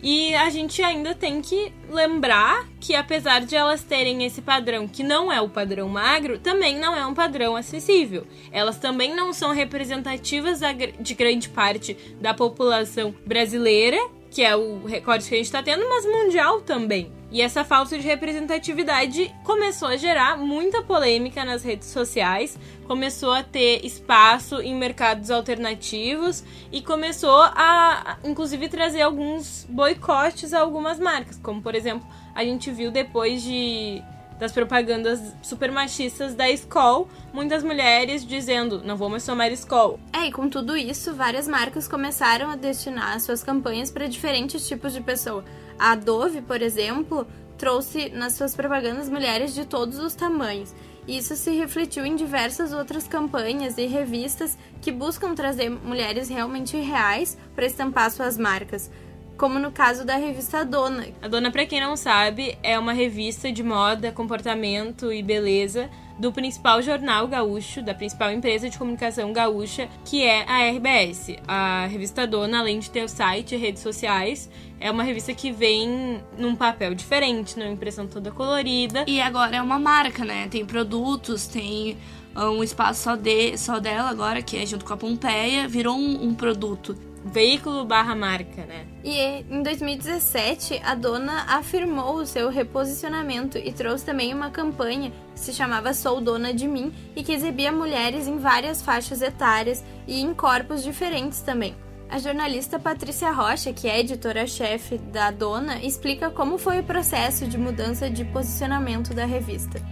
[0.00, 5.02] E a gente ainda tem que lembrar que, apesar de elas terem esse padrão que
[5.02, 8.24] não é o padrão magro, também não é um padrão acessível.
[8.52, 10.60] Elas também não são representativas
[11.00, 13.98] de grande parte da população brasileira,
[14.30, 17.10] que é o recorde que a gente está tendo, mas mundial também.
[17.36, 23.42] E essa falta de representatividade começou a gerar muita polêmica nas redes sociais, começou a
[23.42, 31.36] ter espaço em mercados alternativos e começou a, inclusive, trazer alguns boicotes a algumas marcas,
[31.42, 34.02] como por exemplo, a gente viu depois de
[34.38, 39.98] das propagandas super machistas da Skoll, muitas mulheres dizendo, não vou mais tomar Skoll.
[40.12, 44.92] É, e com tudo isso, várias marcas começaram a destinar suas campanhas para diferentes tipos
[44.92, 45.44] de pessoa.
[45.78, 47.26] A Dove, por exemplo,
[47.58, 50.74] trouxe nas suas propagandas mulheres de todos os tamanhos.
[51.06, 57.38] Isso se refletiu em diversas outras campanhas e revistas que buscam trazer mulheres realmente reais
[57.54, 58.90] para estampar suas marcas.
[59.36, 61.06] Como no caso da revista Dona.
[61.20, 66.32] A Dona, pra quem não sabe, é uma revista de moda, comportamento e beleza do
[66.32, 71.36] principal jornal gaúcho, da principal empresa de comunicação gaúcha, que é a RBS.
[71.46, 74.50] A revista Dona, além de ter o site e redes sociais,
[74.80, 79.04] é uma revista que vem num papel diferente, numa impressão toda colorida.
[79.06, 80.48] E agora é uma marca, né?
[80.48, 81.96] Tem produtos, tem
[82.34, 86.28] um espaço só, de, só dela agora, que é junto com a Pompeia, virou um,
[86.28, 86.96] um produto.
[87.26, 88.86] Veículo barra marca, né?
[89.04, 95.40] E em 2017, a dona afirmou o seu reposicionamento e trouxe também uma campanha que
[95.40, 100.20] se chamava Sou Dona de Mim e que exibia mulheres em várias faixas etárias e
[100.20, 101.74] em corpos diferentes também.
[102.08, 107.58] A jornalista Patrícia Rocha, que é editora-chefe da Dona, explica como foi o processo de
[107.58, 109.82] mudança de posicionamento da revista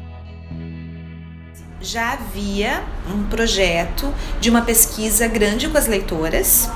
[1.84, 2.82] já havia
[3.14, 6.68] um projeto de uma pesquisa grande com as leitoras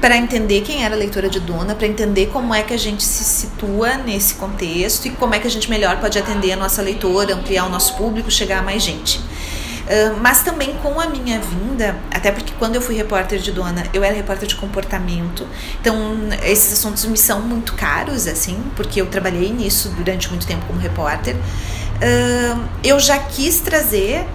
[0.00, 3.02] para entender quem era a leitora de dona, para entender como é que a gente
[3.02, 6.80] se situa nesse contexto e como é que a gente melhor pode atender a nossa
[6.80, 9.20] leitora, ampliar o nosso público, chegar a mais gente.
[10.20, 14.02] Mas também com a minha vinda, até porque quando eu fui repórter de dona, eu
[14.02, 15.46] era repórter de comportamento,
[15.80, 20.64] então esses assuntos me são muito caros, assim, porque eu trabalhei nisso durante muito tempo
[20.66, 21.36] como repórter.
[22.82, 24.26] Eu já quis trazer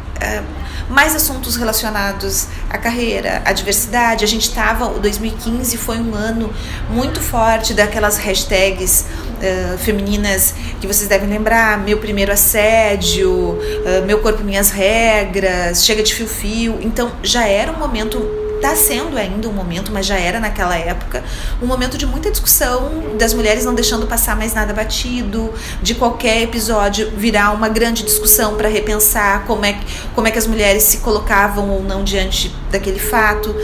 [0.89, 4.23] mais assuntos relacionados à carreira, à diversidade.
[4.23, 6.53] A gente estava, o 2015 foi um ano
[6.89, 14.19] muito forte daquelas hashtags uh, femininas que vocês devem lembrar: meu primeiro assédio, uh, meu
[14.19, 16.79] corpo, minhas regras, chega de fio-fio.
[16.81, 21.23] Então já era um momento Está sendo ainda um momento, mas já era naquela época,
[21.61, 26.41] um momento de muita discussão das mulheres não deixando passar mais nada batido, de qualquer
[26.41, 29.79] episódio virar uma grande discussão para repensar como é,
[30.13, 33.55] como é que as mulheres se colocavam ou não diante daquele fato.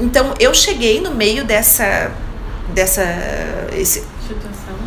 [0.00, 2.10] Então eu cheguei no meio dessa
[2.74, 3.02] dessa
[3.72, 4.04] esse,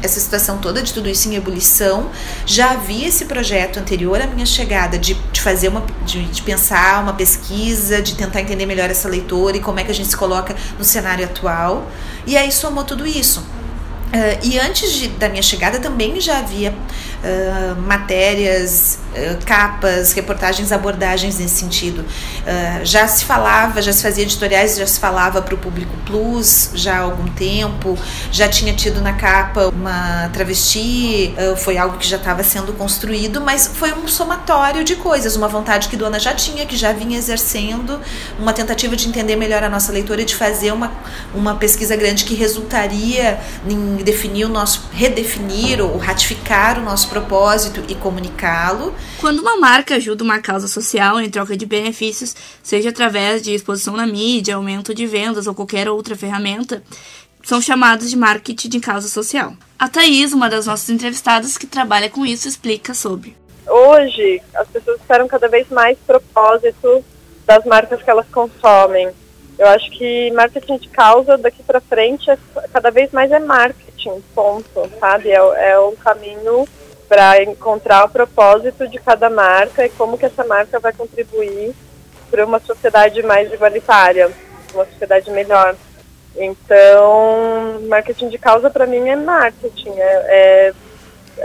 [0.03, 2.11] essa situação toda de tudo isso em ebulição.
[2.45, 7.01] Já havia esse projeto anterior à minha chegada de, de fazer uma de, de, pensar
[7.01, 10.17] uma pesquisa, de tentar entender melhor essa leitora e como é que a gente se
[10.17, 11.89] coloca no cenário atual.
[12.27, 13.39] E aí somou tudo isso.
[13.39, 16.75] Uh, e antes de, da minha chegada também já havia
[17.85, 18.99] matérias,
[19.45, 22.05] capas, reportagens, abordagens nesse sentido.
[22.83, 26.97] já se falava, já se fazia editoriais, já se falava para o público plus já
[26.97, 27.97] há algum tempo,
[28.31, 33.67] já tinha tido na capa uma travesti, foi algo que já estava sendo construído, mas
[33.67, 37.99] foi um somatório de coisas, uma vontade que Dona já tinha, que já vinha exercendo,
[38.39, 40.91] uma tentativa de entender melhor a nossa leitura e de fazer uma,
[41.33, 47.83] uma pesquisa grande que resultaria em definir o nosso, redefinir ou ratificar o nosso propósito
[47.87, 48.91] e comunicá-lo.
[49.21, 53.95] Quando uma marca ajuda uma causa social em troca de benefícios, seja através de exposição
[53.95, 56.81] na mídia, aumento de vendas ou qualquer outra ferramenta,
[57.43, 59.53] são chamados de marketing de causa social.
[59.77, 63.37] A Thaís, uma das nossas entrevistadas que trabalha com isso, explica sobre.
[63.67, 67.05] Hoje, as pessoas esperam cada vez mais propósito
[67.45, 69.09] das marcas que elas consomem.
[69.59, 72.37] Eu acho que marketing de causa daqui para frente é,
[72.71, 75.29] cada vez mais é marketing, ponto, sabe?
[75.29, 76.67] É, é um caminho
[77.07, 81.73] para encontrar o propósito de cada marca e como que essa marca vai contribuir
[82.29, 84.31] para uma sociedade mais igualitária,
[84.73, 85.75] uma sociedade melhor.
[86.35, 90.73] Então, marketing de causa para mim é marketing, é, é,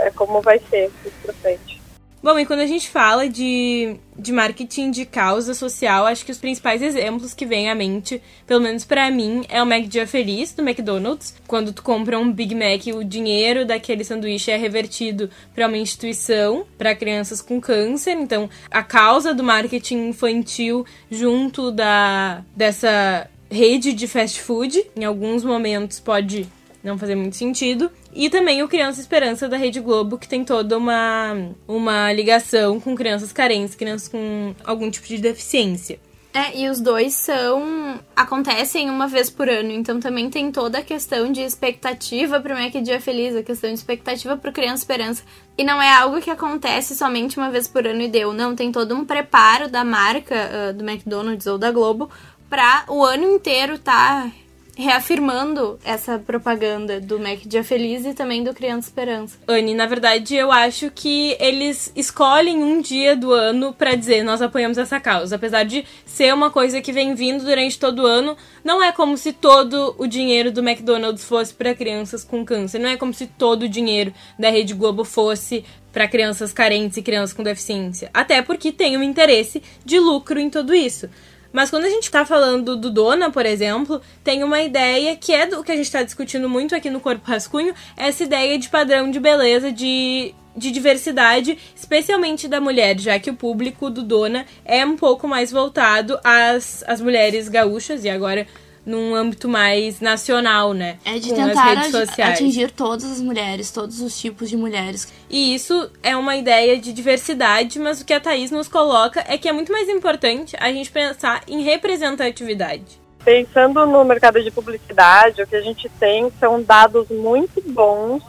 [0.07, 0.91] é como vai ser
[1.23, 1.78] para frente.
[2.21, 6.37] Bom, e quando a gente fala de, de marketing de causa social, acho que os
[6.37, 10.53] principais exemplos que vêm à mente, pelo menos para mim, é o Mac Dia Feliz
[10.53, 11.33] do McDonald's.
[11.47, 16.65] Quando tu compra um Big Mac, o dinheiro daquele sanduíche é revertido para uma instituição
[16.77, 18.17] para crianças com câncer.
[18.17, 25.43] Então, a causa do marketing infantil junto da dessa rede de fast food, em alguns
[25.43, 26.45] momentos pode
[26.83, 27.89] não fazer muito sentido.
[28.13, 32.95] E também o Criança Esperança da Rede Globo, que tem toda uma, uma ligação com
[32.95, 35.99] crianças carentes, crianças com algum tipo de deficiência.
[36.31, 37.99] É, e os dois são.
[38.15, 42.71] acontecem uma vez por ano, então também tem toda a questão de expectativa pro Mac
[42.73, 45.23] Dia Feliz, a questão de expectativa pro Criança Esperança.
[45.57, 48.55] E não é algo que acontece somente uma vez por ano e deu, não.
[48.55, 52.09] Tem todo um preparo da marca uh, do McDonald's ou da Globo
[52.47, 54.31] para o ano inteiro tá
[54.79, 59.37] reafirmando essa propaganda do Mac Dia Feliz e também do Criança Esperança.
[59.45, 64.41] Anne, na verdade, eu acho que eles escolhem um dia do ano para dizer nós
[64.41, 65.35] apoiamos essa causa.
[65.35, 69.17] Apesar de ser uma coisa que vem vindo durante todo o ano, não é como
[69.17, 72.79] se todo o dinheiro do McDonald's fosse para crianças com câncer.
[72.79, 77.01] Não é como se todo o dinheiro da Rede Globo fosse para crianças carentes e
[77.01, 78.09] crianças com deficiência.
[78.13, 81.09] Até porque tem um interesse de lucro em tudo isso.
[81.51, 85.47] Mas quando a gente tá falando do Dona, por exemplo, tem uma ideia que é
[85.47, 89.09] do que a gente tá discutindo muito aqui no Corpo Rascunho, essa ideia de padrão
[89.09, 94.85] de beleza, de, de diversidade, especialmente da mulher, já que o público do Dona é
[94.85, 98.45] um pouco mais voltado às, às mulheres gaúchas, e agora
[98.89, 100.97] num âmbito mais nacional, né?
[101.05, 101.77] É de Com tentar
[102.23, 105.07] atingir todas as mulheres, todos os tipos de mulheres.
[105.29, 109.37] E isso é uma ideia de diversidade, mas o que a Thaís nos coloca é
[109.37, 112.99] que é muito mais importante a gente pensar em representatividade.
[113.23, 118.23] pensando no mercado de publicidade, o que a gente tem são dados muito bons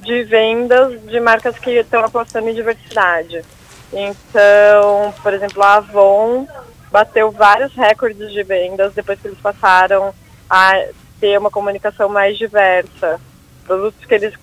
[0.00, 3.42] de vendas de marcas que estão apostando em diversidade.
[3.90, 6.46] Então, por exemplo, a Avon
[6.94, 10.14] bateu vários recordes de vendas depois que eles passaram
[10.48, 10.80] a
[11.18, 13.20] ter uma comunicação mais diversa.
[13.66, 14.34] Produtos que eles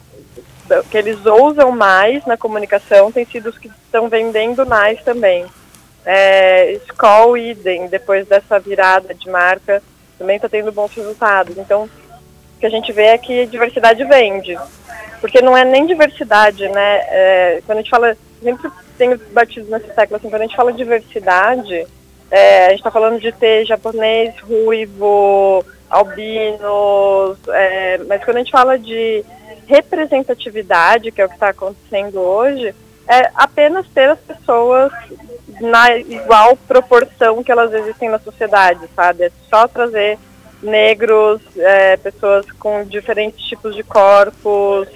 [0.89, 5.45] que eles usam mais na comunicação têm sido os que estão vendendo mais também.
[6.05, 7.35] É, Skoll
[7.89, 9.81] depois dessa virada de marca,
[10.17, 11.57] também está tendo bons resultados.
[11.57, 14.57] Então, o que a gente vê é que diversidade vende.
[15.21, 16.99] Porque não é nem diversidade, né?
[17.07, 20.73] É, quando a gente fala, sempre tenho batido nessa tecla, assim, quando a gente fala
[20.73, 21.85] diversidade,
[22.31, 28.51] é, a gente está falando de ter japonês, ruivo, albinos, é, mas quando a gente
[28.51, 29.23] fala de
[29.67, 32.73] representatividade, que é o que está acontecendo hoje,
[33.07, 34.91] é apenas ter as pessoas
[35.59, 39.25] na igual proporção que elas existem na sociedade, sabe?
[39.25, 40.17] É só trazer
[40.63, 44.87] negros, é, pessoas com diferentes tipos de corpos,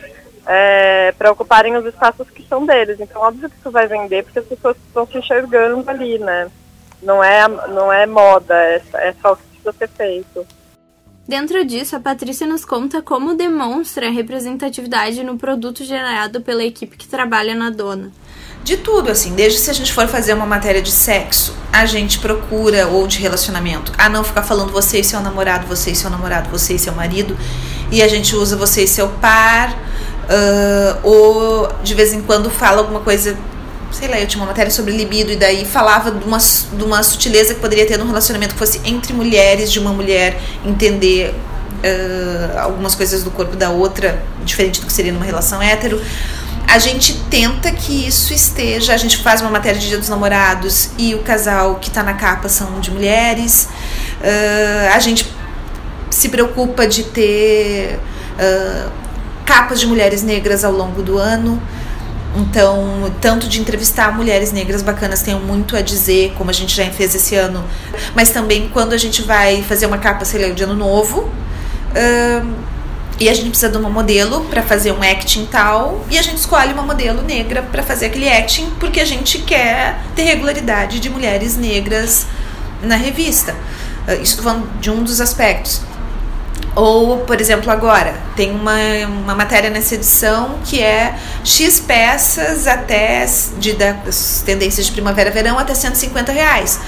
[0.47, 2.99] é, para ocuparem os espaços que são deles.
[2.99, 6.49] Então, óbvio que isso vai vender, porque as pessoas estão se enxergando ali, né?
[7.05, 10.45] Não é, não é moda, é, é só o que precisa ser feito.
[11.27, 16.97] Dentro disso, a Patrícia nos conta como demonstra a representatividade no produto gerado pela equipe
[16.97, 18.11] que trabalha na dona.
[18.63, 22.19] De tudo, assim, desde se a gente for fazer uma matéria de sexo, a gente
[22.19, 26.09] procura, ou de relacionamento, a não ficar falando você e seu namorado, você e seu
[26.09, 27.37] namorado, você e seu marido,
[27.91, 32.79] e a gente usa você e seu par, uh, ou de vez em quando fala
[32.79, 33.37] alguma coisa
[33.91, 37.01] sei lá, eu tinha uma matéria sobre libido e daí falava de uma, de uma
[37.03, 41.33] sutileza que poderia ter num relacionamento que fosse entre mulheres, de uma mulher entender
[41.85, 46.01] uh, algumas coisas do corpo da outra, diferente do que seria numa relação hétero.
[46.67, 48.93] A gente tenta que isso esteja.
[48.93, 52.13] A gente faz uma matéria de Dia dos Namorados e o casal que está na
[52.13, 53.69] capa são de mulheres.
[54.19, 55.31] Uh, a gente
[56.09, 57.99] se preocupa de ter
[58.39, 58.91] uh,
[59.45, 61.61] capas de mulheres negras ao longo do ano.
[62.35, 66.85] Então, tanto de entrevistar mulheres negras bacanas tenho muito a dizer, como a gente já
[66.91, 67.63] fez esse ano,
[68.13, 71.31] mas também quando a gente vai fazer uma capa, sei lá, de ano novo,
[73.17, 76.37] e a gente precisa de uma modelo para fazer um acting tal, e a gente
[76.37, 81.09] escolhe uma modelo negra para fazer aquele acting, porque a gente quer ter regularidade de
[81.09, 82.27] mulheres negras
[82.81, 83.55] na revista.
[84.05, 85.81] Uh, isso falando de um dos aspectos.
[86.75, 88.75] Ou, por exemplo, agora, tem uma,
[89.07, 93.25] uma matéria nessa edição que é X peças até
[93.57, 96.79] de, das tendências de primavera-verão até 150 reais.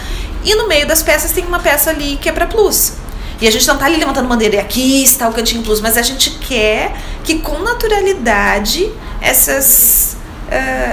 [0.43, 2.93] E no meio das peças tem uma peça ali que é para plus.
[3.39, 5.95] E a gente não tá ali levantando bandeira e aqui está o cantinho plus, mas
[5.95, 10.16] a gente quer que com naturalidade essas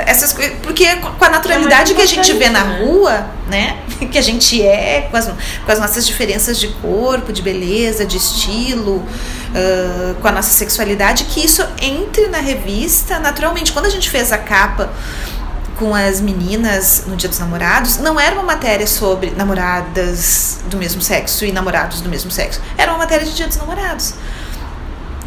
[0.07, 2.85] essas coisas, porque com a naturalidade é que a gente vê na né?
[2.85, 3.79] rua, né?
[4.11, 8.17] Que a gente é, com as, com as nossas diferenças de corpo, de beleza, de
[8.17, 13.73] estilo, uh, com a nossa sexualidade, que isso entre na revista naturalmente.
[13.73, 14.93] Quando a gente fez a capa
[15.79, 21.01] com as meninas no Dia dos Namorados, não era uma matéria sobre namoradas do mesmo
[21.01, 22.61] sexo e namorados do mesmo sexo.
[22.77, 24.15] Era uma matéria de Dia dos Namorados.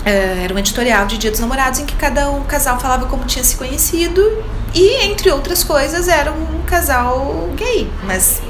[0.07, 3.25] É, era um editorial de Dia dos Namorados em que cada um casal falava como
[3.25, 4.41] tinha se conhecido
[4.73, 7.91] e, entre outras coisas, era um casal gay.
[8.05, 8.41] Mas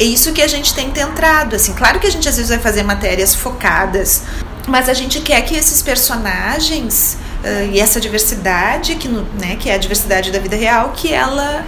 [0.00, 1.54] é isso que a gente tem tentado.
[1.54, 4.22] Assim, claro que a gente às vezes vai fazer matérias focadas,
[4.66, 9.68] mas a gente quer que esses personagens uh, e essa diversidade, que, no, né, que
[9.68, 11.62] é a diversidade da vida real, que ela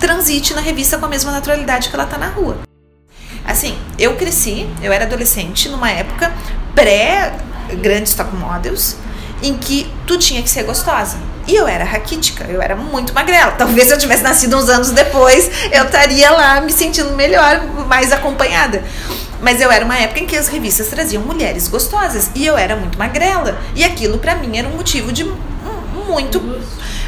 [0.00, 2.60] transite na revista com a mesma naturalidade que ela tá na rua.
[3.44, 6.32] Assim, eu cresci, eu era adolescente numa época
[6.74, 7.34] pré
[7.74, 8.96] grandes top models
[9.42, 11.18] em que tu tinha que ser gostosa.
[11.46, 13.52] E eu era raquítica, eu era muito magrela.
[13.52, 18.12] Talvez se eu tivesse nascido uns anos depois, eu estaria lá me sentindo melhor, mais
[18.12, 18.82] acompanhada.
[19.40, 22.74] Mas eu era uma época em que as revistas traziam mulheres gostosas e eu era
[22.74, 23.56] muito magrela.
[23.74, 25.24] E aquilo para mim era um motivo de
[26.08, 26.40] muito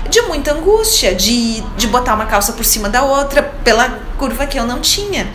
[0.08, 4.58] de muita angústia, de, de botar uma calça por cima da outra pela curva que
[4.58, 5.28] eu não tinha.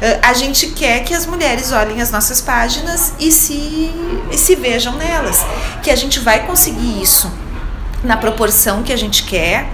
[0.00, 3.92] Uh, a gente quer que as mulheres olhem as nossas páginas e se,
[4.30, 5.44] e se vejam nelas.
[5.82, 7.30] Que a gente vai conseguir isso
[8.02, 9.68] na proporção que a gente quer.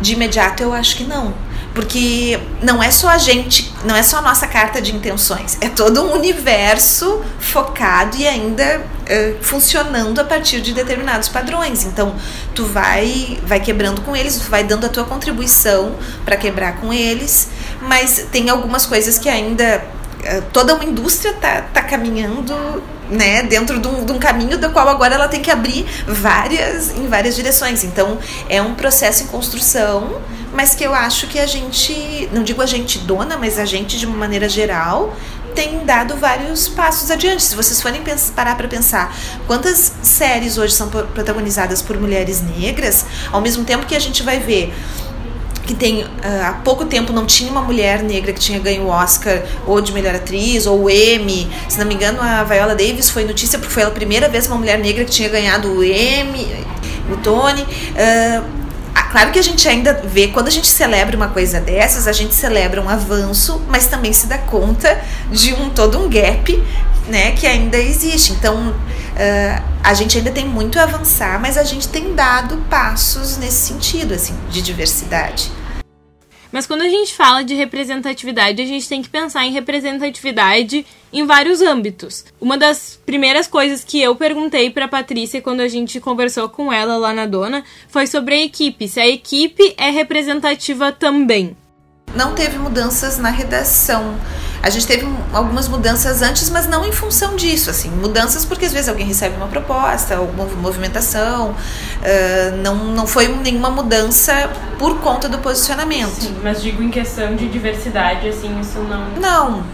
[0.00, 1.34] De imediato, eu acho que não
[1.74, 5.68] porque não é só a gente, não é só a nossa carta de intenções, é
[5.68, 11.84] todo um universo focado e ainda uh, funcionando a partir de determinados padrões.
[11.84, 12.14] Então,
[12.54, 16.92] tu vai vai quebrando com eles, tu vai dando a tua contribuição para quebrar com
[16.92, 17.48] eles,
[17.82, 19.82] mas tem algumas coisas que ainda
[20.20, 22.54] uh, toda uma indústria tá, tá caminhando
[23.10, 26.96] né, dentro de um, de um, caminho do qual agora ela tem que abrir várias
[26.96, 27.82] em várias direções.
[27.82, 30.20] Então é um processo em construção
[30.52, 33.98] mas que eu acho que a gente, não digo a gente dona, mas a gente
[33.98, 35.14] de uma maneira geral,
[35.54, 37.42] tem dado vários passos adiante.
[37.42, 38.02] Se vocês forem
[38.34, 39.14] parar para pensar
[39.46, 44.38] quantas séries hoje são protagonizadas por mulheres negras, ao mesmo tempo que a gente vai
[44.38, 44.72] ver
[45.70, 46.08] que tem uh,
[46.44, 49.92] há pouco tempo não tinha uma mulher negra que tinha ganho o Oscar ou de
[49.92, 51.48] melhor atriz ou o Emmy.
[51.68, 54.56] Se não me engano, a Viola Davis foi notícia porque foi a primeira vez uma
[54.56, 56.64] mulher negra que tinha ganhado o Emmy,
[57.12, 57.62] o Tony.
[57.62, 58.59] Uh,
[59.04, 62.34] Claro que a gente ainda vê, quando a gente celebra uma coisa dessas, a gente
[62.34, 66.62] celebra um avanço, mas também se dá conta de um todo um gap
[67.08, 68.32] né, que ainda existe.
[68.32, 73.36] Então, uh, a gente ainda tem muito a avançar, mas a gente tem dado passos
[73.36, 75.50] nesse sentido, assim, de diversidade.
[76.52, 81.26] Mas quando a gente fala de representatividade, a gente tem que pensar em representatividade em
[81.26, 82.24] vários âmbitos.
[82.40, 86.96] Uma das primeiras coisas que eu perguntei para Patrícia quando a gente conversou com ela
[86.96, 91.56] lá na dona foi sobre a equipe, se a equipe é representativa também.
[92.14, 94.16] Não teve mudanças na redação.
[94.62, 98.72] A gente teve algumas mudanças antes, mas não em função disso, assim, mudanças porque às
[98.72, 105.28] vezes alguém recebe uma proposta, alguma movimentação, uh, não, não foi nenhuma mudança por conta
[105.28, 106.20] do posicionamento.
[106.20, 109.08] Sim, mas digo em questão de diversidade, assim, isso não.
[109.18, 109.64] Não, uh,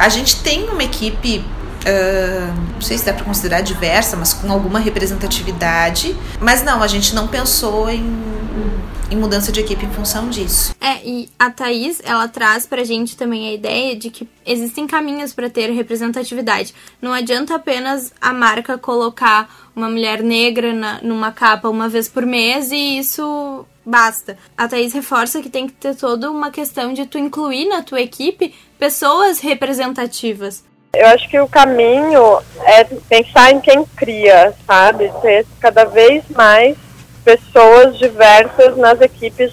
[0.00, 1.44] a gente tem uma equipe
[1.78, 6.14] Uh, não sei se dá para considerar diversa, mas com alguma representatividade.
[6.40, 8.02] Mas não, a gente não pensou em
[9.10, 10.74] em mudança de equipe em função disso.
[10.80, 15.32] É, e a Thaís, ela traz pra gente também a ideia de que existem caminhos
[15.32, 16.74] para ter representatividade.
[17.00, 22.26] Não adianta apenas a marca colocar uma mulher negra na, numa capa uma vez por
[22.26, 24.36] mês e isso basta.
[24.56, 28.00] A Thaís reforça que tem que ter toda uma questão de tu incluir na tua
[28.00, 30.64] equipe pessoas representativas.
[30.94, 35.10] Eu acho que o caminho é pensar em quem cria, sabe?
[35.20, 36.76] Ter cada vez mais
[37.28, 39.52] pessoas diversas nas equipes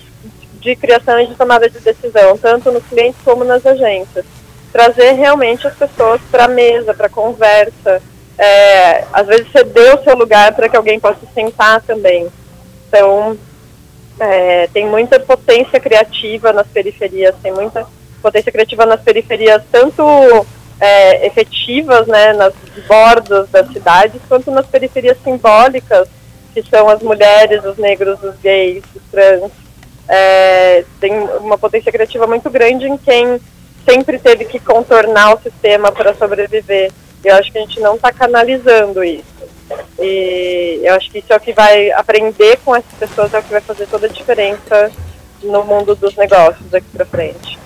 [0.61, 4.23] de criação e de tomada de decisão, tanto no cliente como nas agências.
[4.71, 8.01] Trazer realmente as pessoas para a mesa, para a conversa.
[8.37, 12.29] É, às vezes ceder o seu lugar para que alguém possa sentar também.
[12.87, 13.37] Então,
[14.21, 17.85] é, tem muita potência criativa nas periferias, tem muita
[18.21, 20.01] potência criativa nas periferias, tanto
[20.79, 22.53] é, efetivas, né, nas
[22.87, 26.07] bordas das cidades, quanto nas periferias simbólicas,
[26.55, 29.51] que são as mulheres, os negros, os gays, os trans,
[30.07, 33.39] é, tem uma potência criativa muito grande em quem
[33.87, 36.91] sempre teve que contornar o sistema para sobreviver.
[37.23, 39.35] E eu acho que a gente não está canalizando isso.
[39.99, 43.43] E eu acho que isso é o que vai aprender com essas pessoas, é o
[43.43, 44.91] que vai fazer toda a diferença
[45.43, 47.59] no mundo dos negócios daqui para frente.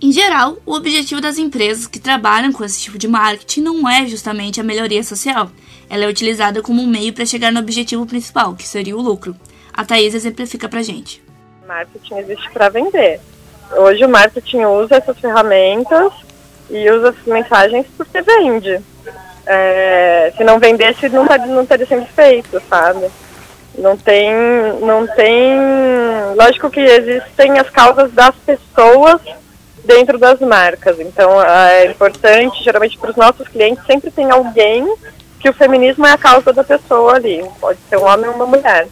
[0.00, 4.06] Em geral, o objetivo das empresas que trabalham com esse tipo de marketing não é
[4.06, 5.50] justamente a melhoria social.
[5.90, 9.34] Ela é utilizada como um meio para chegar no objetivo principal, que seria o lucro.
[9.72, 11.22] A Thaís exemplifica pra gente.
[11.66, 13.20] Marketing existe para vender.
[13.76, 16.12] Hoje o marketing usa essas ferramentas
[16.70, 18.80] e usa as mensagens porque vende.
[19.46, 23.08] É, se não vendesse, não, tá, não teria sido feito, sabe?
[23.76, 24.30] Não tem,
[24.80, 25.58] não tem.
[26.36, 29.20] Lógico que existem as causas das pessoas
[29.84, 30.98] dentro das marcas.
[31.00, 34.86] Então é importante, geralmente para os nossos clientes, sempre tem alguém
[35.38, 37.44] que o feminismo é a causa da pessoa ali.
[37.60, 38.88] Pode ser um homem ou uma mulher.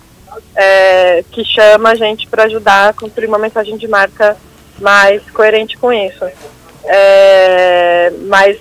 [0.54, 4.36] É, que chama a gente para ajudar a construir uma mensagem de marca
[4.78, 6.24] mais coerente com isso.
[6.84, 8.58] É, mas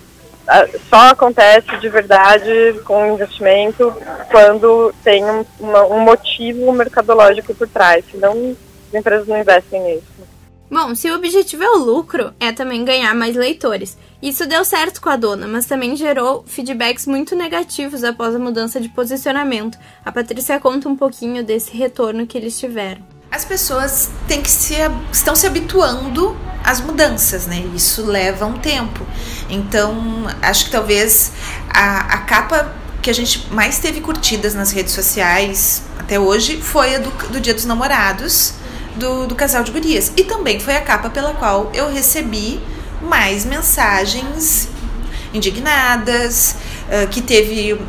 [0.48, 3.94] a, só acontece de verdade com investimento
[4.32, 8.56] quando tem um, uma, um motivo mercadológico por trás, senão
[8.88, 10.35] as empresas não investem nisso.
[10.70, 13.98] Bom, se o objetivo é o lucro, é também ganhar mais leitores.
[14.22, 18.82] Isso deu certo com a dona, mas também gerou feedbacks muito negativos após a mudança
[18.82, 19.78] de posicionamento.
[20.04, 23.04] A Patrícia conta um pouquinho desse retorno que eles tiveram.
[23.30, 24.76] As pessoas têm que se,
[25.12, 27.64] estão se habituando às mudanças, né?
[27.76, 29.06] Isso leva um tempo.
[29.50, 31.32] Então, acho que talvez
[31.70, 36.96] a, a capa que a gente mais teve curtidas nas redes sociais até hoje foi
[36.96, 38.54] a do, do Dia dos Namorados
[38.96, 40.12] do, do casal de gurias.
[40.16, 42.60] E também foi a capa pela qual eu recebi
[43.02, 44.70] mais mensagens
[45.34, 46.56] indignadas,
[46.88, 47.80] uh, que teve uh,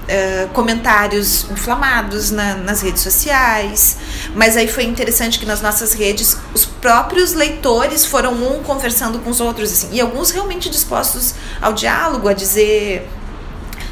[0.53, 3.97] comentários inflamados na, nas redes sociais.
[4.35, 9.31] Mas aí foi interessante que nas nossas redes os próprios leitores foram um conversando com
[9.31, 13.09] os outros, assim, e alguns realmente dispostos ao diálogo, a dizer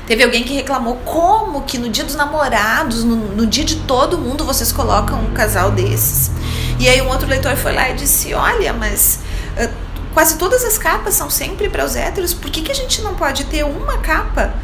[0.06, 4.18] Teve alguém que reclamou como que no dia dos namorados, no, no, dia de todo
[4.18, 6.30] mundo, vocês colocam um casal desses.
[6.78, 9.20] E aí um outro leitor foi lá e disse: Olha, mas
[9.56, 9.72] uh,
[10.12, 13.14] quase todas as capas são sempre para os héteros, por que, que a gente não
[13.14, 14.54] pode ter uma capa?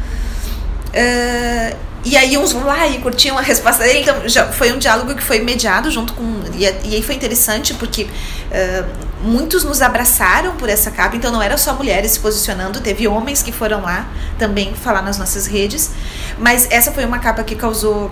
[0.89, 5.15] Uh, e aí uns vão lá e curtiam a resposta Então já foi um diálogo
[5.15, 6.23] que foi mediado junto com.
[6.53, 8.03] E, e aí foi interessante porque.
[8.03, 13.07] Uh, muitos nos abraçaram por essa capa, então não era só mulheres se posicionando, teve
[13.07, 14.07] homens que foram lá
[14.37, 15.91] também falar nas nossas redes,
[16.37, 18.11] mas essa foi uma capa que causou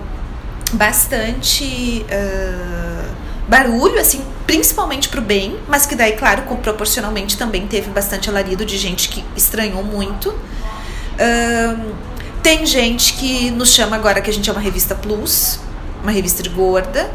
[0.72, 3.14] bastante uh,
[3.48, 8.78] barulho, assim, principalmente pro bem, mas que daí, claro, proporcionalmente também teve bastante alarido de
[8.78, 10.30] gente que estranhou muito.
[10.30, 11.94] Uh,
[12.42, 15.60] tem gente que nos chama agora que a gente é uma revista plus,
[16.02, 17.10] uma revista de gorda,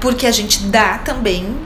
[0.00, 1.56] porque a gente dá também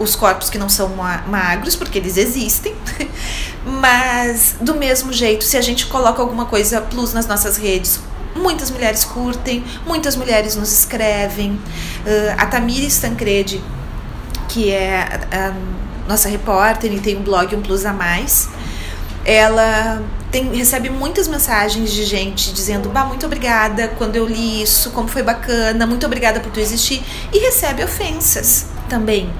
[0.00, 0.88] os corpos que não são
[1.28, 2.74] magros, porque eles existem.
[3.64, 8.00] Mas, do mesmo jeito, se a gente coloca alguma coisa plus nas nossas redes,
[8.34, 11.52] muitas mulheres curtem, muitas mulheres nos escrevem.
[11.52, 13.62] Uh, a Tamires Tancredi,
[14.48, 15.52] que é a
[16.08, 18.48] nossa repórter e tem um blog Um Plus a Mais,
[19.24, 24.90] ela tem, recebe muitas mensagens de gente dizendo, bah, muito obrigada quando eu li isso,
[24.92, 27.02] como foi bacana, muito obrigada por tu existir.
[27.32, 29.30] E recebe ofensas também.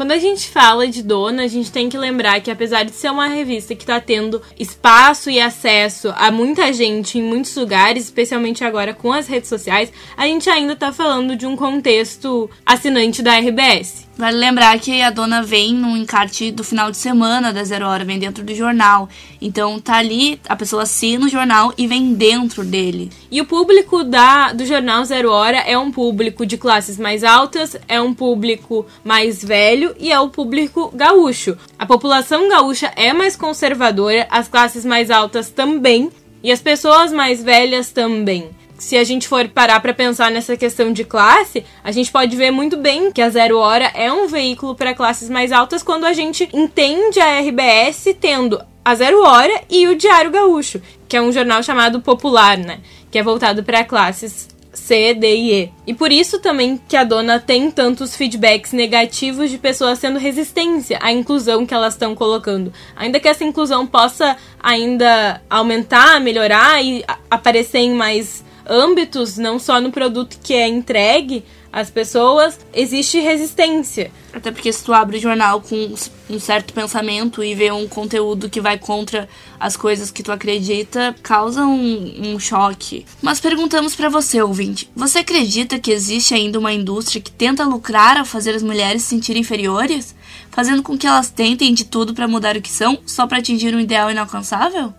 [0.00, 3.10] Quando a gente fala de dona, a gente tem que lembrar que apesar de ser
[3.10, 8.64] uma revista que está tendo espaço e acesso a muita gente em muitos lugares, especialmente
[8.64, 13.36] agora com as redes sociais, a gente ainda está falando de um contexto assinante da
[13.36, 14.08] RBS.
[14.20, 18.04] Vale lembrar que a dona vem no encarte do final de semana da Zero Hora,
[18.04, 19.08] vem dentro do jornal.
[19.40, 23.10] Então tá ali, a pessoa assina o jornal e vem dentro dele.
[23.30, 27.78] E o público da, do jornal Zero Hora é um público de classes mais altas,
[27.88, 31.56] é um público mais velho e é o público gaúcho.
[31.78, 36.10] A população gaúcha é mais conservadora, as classes mais altas também,
[36.42, 38.50] e as pessoas mais velhas também
[38.80, 42.50] se a gente for parar para pensar nessa questão de classe, a gente pode ver
[42.50, 46.14] muito bem que a Zero Hora é um veículo para classes mais altas quando a
[46.14, 51.30] gente entende a RBS tendo a Zero Hora e o Diário Gaúcho, que é um
[51.30, 52.80] jornal chamado Popular, né?
[53.10, 55.70] Que é voltado para classes C, D e E.
[55.88, 60.98] E por isso também que a dona tem tantos feedbacks negativos de pessoas tendo resistência
[61.02, 62.72] à inclusão que elas estão colocando.
[62.96, 69.80] Ainda que essa inclusão possa ainda aumentar, melhorar e aparecer em mais âmbitos, não só
[69.80, 74.12] no produto que é entregue às pessoas, existe resistência.
[74.32, 75.92] Até porque se tu abre o jornal com
[76.28, 81.14] um certo pensamento e vê um conteúdo que vai contra as coisas que tu acredita,
[81.20, 83.04] causa um, um choque.
[83.20, 88.16] Mas perguntamos para você, ouvinte, você acredita que existe ainda uma indústria que tenta lucrar
[88.16, 90.14] ao fazer as mulheres se sentirem inferiores?
[90.50, 93.74] Fazendo com que elas tentem de tudo para mudar o que são, só para atingir
[93.74, 94.94] um ideal inalcançável?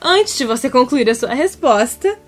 [0.00, 2.18] Antes de você concluir a sua resposta,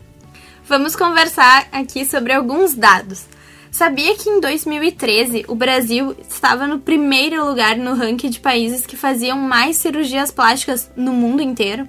[0.67, 3.27] Vamos conversar aqui sobre alguns dados.
[3.71, 8.97] Sabia que em 2013 o Brasil estava no primeiro lugar no ranking de países que
[8.97, 11.87] faziam mais cirurgias plásticas no mundo inteiro?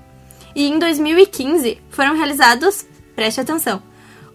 [0.54, 3.82] E em 2015 foram realizados, preste atenção,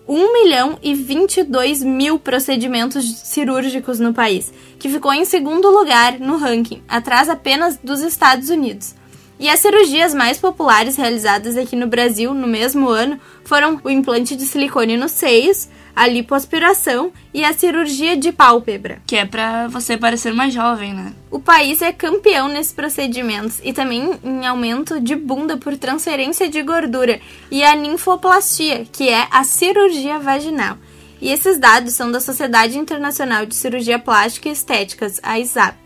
[0.08, 6.38] 1 milhão e 22 mil procedimentos cirúrgicos no país, que ficou em segundo lugar no
[6.38, 8.94] ranking, atrás apenas dos Estados Unidos.
[9.40, 14.36] E as cirurgias mais populares realizadas aqui no Brasil no mesmo ano foram o implante
[14.36, 15.66] de silicone nos seios,
[15.96, 19.00] a lipoaspiração e a cirurgia de pálpebra.
[19.06, 21.14] Que é para você parecer mais jovem, né?
[21.30, 26.62] O país é campeão nesses procedimentos e também em aumento de bunda por transferência de
[26.62, 27.18] gordura
[27.50, 30.76] e a ninfoplastia, que é a cirurgia vaginal.
[31.18, 35.78] E esses dados são da Sociedade Internacional de Cirurgia Plástica e Estéticas, a ISAP.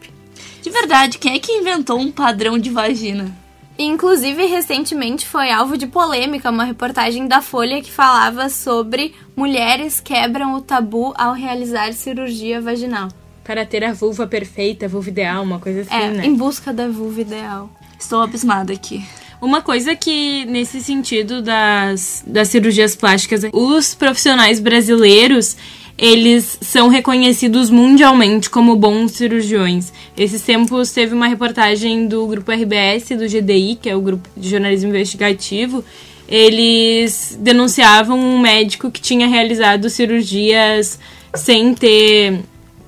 [0.61, 3.44] De verdade, quem é que inventou um padrão de vagina?
[3.79, 10.55] Inclusive, recentemente foi alvo de polêmica uma reportagem da Folha que falava sobre mulheres quebram
[10.55, 13.09] o tabu ao realizar cirurgia vaginal.
[13.43, 16.25] Para ter a vulva perfeita, a vulva ideal, uma coisa assim, é, né?
[16.25, 17.69] Em busca da vulva ideal.
[17.99, 19.05] Estou abismada aqui.
[19.41, 25.57] Uma coisa que, nesse sentido das, das cirurgias plásticas, os profissionais brasileiros
[25.97, 29.93] eles são reconhecidos mundialmente como bons cirurgiões.
[30.17, 34.49] Esses tempos teve uma reportagem do grupo RBS, do GDI, que é o grupo de
[34.49, 35.85] jornalismo investigativo.
[36.29, 40.99] Eles denunciavam um médico que tinha realizado cirurgias
[41.35, 42.41] sem ter,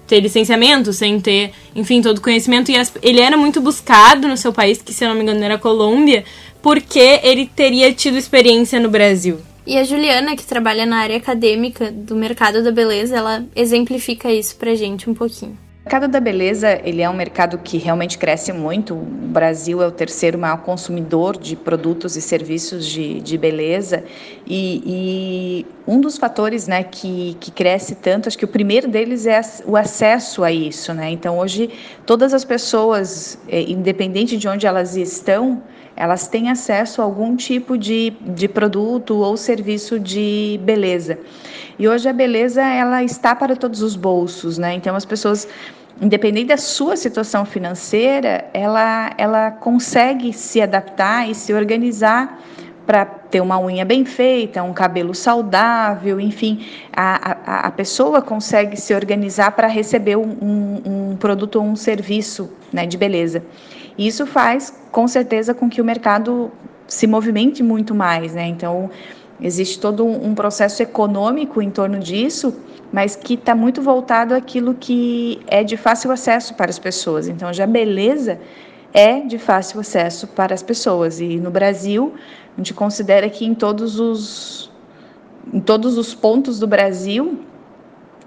[0.06, 2.72] ter licenciamento, sem ter, enfim, todo conhecimento.
[2.72, 5.44] E as, ele era muito buscado no seu país, que se eu não me engano
[5.44, 6.24] era Colômbia,
[6.60, 9.38] porque ele teria tido experiência no Brasil.
[9.66, 14.54] E a Juliana, que trabalha na área acadêmica do mercado da beleza, ela exemplifica isso
[14.56, 15.58] pra gente um pouquinho.
[15.80, 18.94] O mercado da beleza ele é um mercado que realmente cresce muito.
[18.94, 24.04] O Brasil é o terceiro maior consumidor de produtos e serviços de, de beleza
[24.46, 29.26] e, e um dos fatores né, que, que cresce tanto, acho que o primeiro deles
[29.26, 30.94] é o acesso a isso.
[30.94, 31.10] Né?
[31.10, 31.70] Então, hoje,
[32.04, 35.62] todas as pessoas, é, independente de onde elas estão,
[35.96, 41.18] elas têm acesso a algum tipo de, de produto ou serviço de beleza.
[41.78, 44.74] E hoje a beleza ela está para todos os bolsos, né?
[44.74, 45.48] Então as pessoas
[46.00, 52.38] independente da sua situação financeira, ela, ela consegue se adaptar e se organizar
[52.86, 58.76] para ter uma unha bem feita, um cabelo saudável, enfim, a, a, a pessoa consegue
[58.76, 63.42] se organizar para receber um, um, um, produto ou um serviço né, de beleza.
[63.98, 66.50] Isso faz, com certeza, com que o mercado
[66.86, 68.46] se movimente muito mais, né?
[68.46, 68.90] Então,
[69.40, 72.54] existe todo um processo econômico em torno disso,
[72.92, 77.28] mas que está muito voltado àquilo que é de fácil acesso para as pessoas.
[77.28, 78.38] Então, já beleza
[78.92, 81.20] é de fácil acesso para as pessoas.
[81.20, 82.14] E no Brasil,
[82.54, 84.70] a gente considera que em todos os,
[85.52, 87.38] em todos os pontos do Brasil,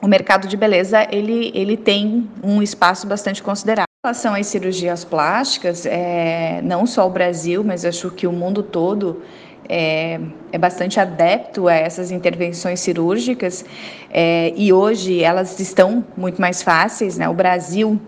[0.01, 3.88] o mercado de beleza ele, ele tem um espaço bastante considerável.
[4.05, 9.21] Relação às cirurgias plásticas, é, não só o Brasil, mas acho que o mundo todo
[9.67, 10.17] é,
[10.53, 13.65] é bastante adepto a essas intervenções cirúrgicas
[14.09, 17.17] é, e hoje elas estão muito mais fáceis.
[17.17, 17.27] Né?
[17.27, 17.99] O Brasil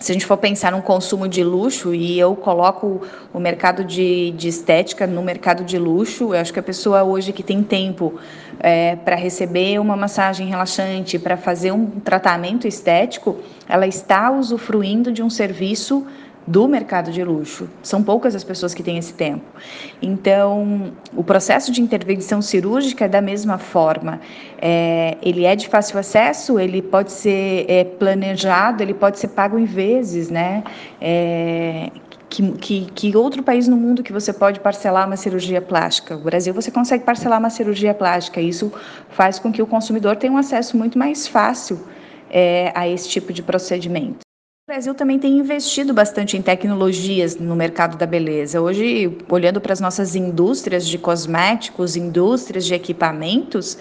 [0.00, 3.02] se a gente for pensar num consumo de luxo, e eu coloco
[3.34, 7.32] o mercado de, de estética no mercado de luxo, eu acho que a pessoa hoje
[7.32, 8.18] que tem tempo
[8.58, 13.36] é, para receber uma massagem relaxante, para fazer um tratamento estético,
[13.68, 16.06] ela está usufruindo de um serviço
[16.50, 17.68] do mercado de luxo.
[17.80, 19.44] São poucas as pessoas que têm esse tempo.
[20.02, 24.20] Então, o processo de intervenção cirúrgica é da mesma forma.
[24.60, 29.60] É, ele é de fácil acesso, ele pode ser é, planejado, ele pode ser pago
[29.60, 30.64] em vezes, né?
[31.00, 31.88] É,
[32.28, 36.16] que, que, que, outro país no mundo que você pode parcelar uma cirurgia plástica?
[36.16, 38.40] O Brasil você consegue parcelar uma cirurgia plástica.
[38.40, 38.72] Isso
[39.10, 41.80] faz com que o consumidor tenha um acesso muito mais fácil
[42.28, 44.29] é, a esse tipo de procedimento.
[44.70, 48.60] O Brasil também tem investido bastante em tecnologias no mercado da beleza.
[48.60, 53.76] Hoje, olhando para as nossas indústrias de cosméticos, indústrias de equipamentos,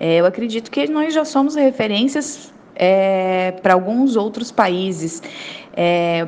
[0.00, 5.22] é, eu acredito que nós já somos referências é, para alguns outros países.
[5.76, 6.26] É,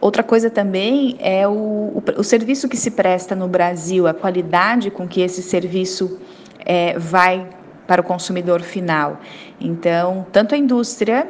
[0.00, 4.88] outra coisa também é o, o, o, serviço que se presta no Brasil, a qualidade
[4.88, 6.16] com que esse serviço
[6.64, 7.44] é, vai
[7.88, 9.18] para o consumidor final.
[9.60, 11.26] Então, tanto a indústria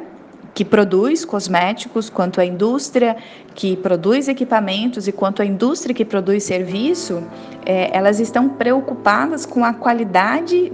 [0.53, 3.15] que produz cosméticos, quanto a indústria
[3.55, 7.23] que produz equipamentos e quanto a indústria que produz serviço,
[7.65, 10.71] é, elas estão preocupadas com a qualidade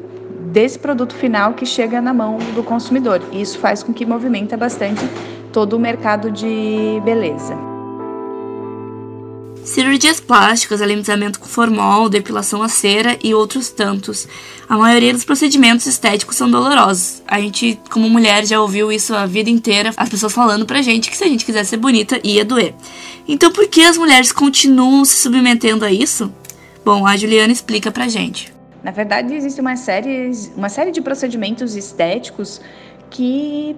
[0.51, 3.21] desse produto final que chega na mão do consumidor.
[3.31, 5.05] Isso faz com que movimenta bastante
[5.51, 7.74] todo o mercado de beleza.
[9.65, 14.27] Cirurgias plásticas, alimentamento com formol, depilação a cera e outros tantos.
[14.69, 17.23] A maioria dos procedimentos estéticos são dolorosos.
[17.27, 21.09] A gente, como mulher, já ouviu isso a vida inteira, as pessoas falando pra gente
[21.09, 22.75] que se a gente quisesse ser bonita, ia doer.
[23.27, 26.31] Então por que as mulheres continuam se submetendo a isso?
[26.85, 28.53] Bom, a Juliana explica pra gente.
[28.83, 32.61] Na verdade, existe uma série, uma série de procedimentos estéticos
[33.09, 33.75] que,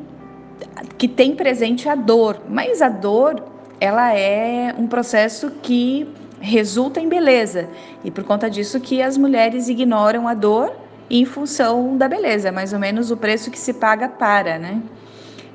[0.98, 6.08] que tem presente a dor, mas a dor ela é um processo que
[6.40, 7.68] resulta em beleza
[8.04, 10.72] e por conta disso que as mulheres ignoram a dor
[11.10, 14.82] em função da beleza, mais ou menos o preço que se paga para, né?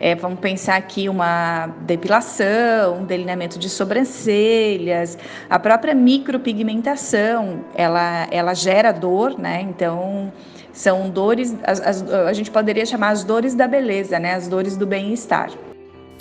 [0.00, 5.16] É, vamos pensar aqui uma depilação, um delineamento de sobrancelhas,
[5.48, 9.60] a própria micropigmentação, ela, ela gera dor, né?
[9.60, 10.32] Então,
[10.72, 14.34] são dores, as, as, a gente poderia chamar as dores da beleza, né?
[14.34, 15.50] As dores do bem-estar.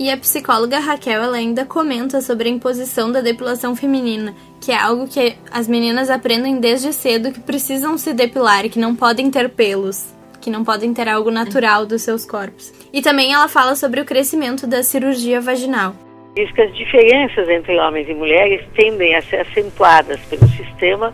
[0.02, 4.76] E a psicóloga Raquel ela ainda comenta sobre a imposição da depilação feminina, que é
[4.76, 9.30] algo que as meninas aprendem desde cedo que precisam se depilar e que não podem
[9.30, 12.74] ter pelos, que não podem ter algo natural dos seus corpos.
[12.92, 15.94] E também ela fala sobre o crescimento da cirurgia vaginal.
[16.36, 21.14] Diz que as diferenças entre homens e mulheres tendem a ser acentuadas pelo sistema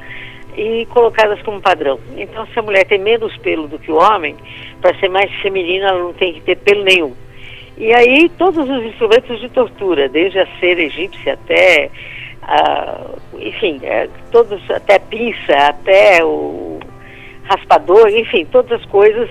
[0.55, 1.99] e colocadas como padrão.
[2.15, 4.38] Então, se a mulher tem menos pelo do que o homem,
[4.79, 7.26] para ser mais feminina, ela não tem que ter pelo nenhum.
[7.78, 11.91] E aí todos os instrumentos de tortura, desde a cera egípcia até,
[13.38, 16.80] enfim, é, todos, até pinça, até o
[17.43, 19.30] raspador, enfim, todas as coisas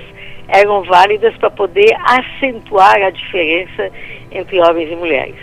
[0.49, 3.91] eram válidas para poder acentuar a diferença
[4.31, 5.37] entre homens e mulheres.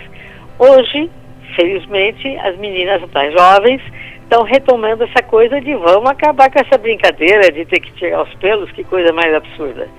[0.58, 1.10] Hoje,
[1.56, 3.82] felizmente, as meninas mais jovens
[4.24, 8.34] estão retomando essa coisa de vamos acabar com essa brincadeira de ter que tirar os
[8.36, 9.90] pelos, que coisa mais absurda.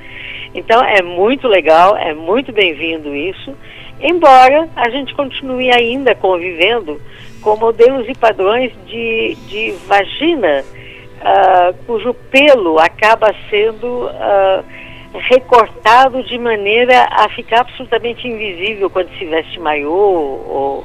[0.55, 3.57] Então é muito legal, é muito bem-vindo isso,
[4.00, 7.00] embora a gente continue ainda convivendo
[7.42, 10.64] com modelos e padrões de, de vagina
[11.20, 14.64] uh, cujo pelo acaba sendo uh,
[15.14, 20.84] recortado de maneira a ficar absolutamente invisível quando se veste maiô ou,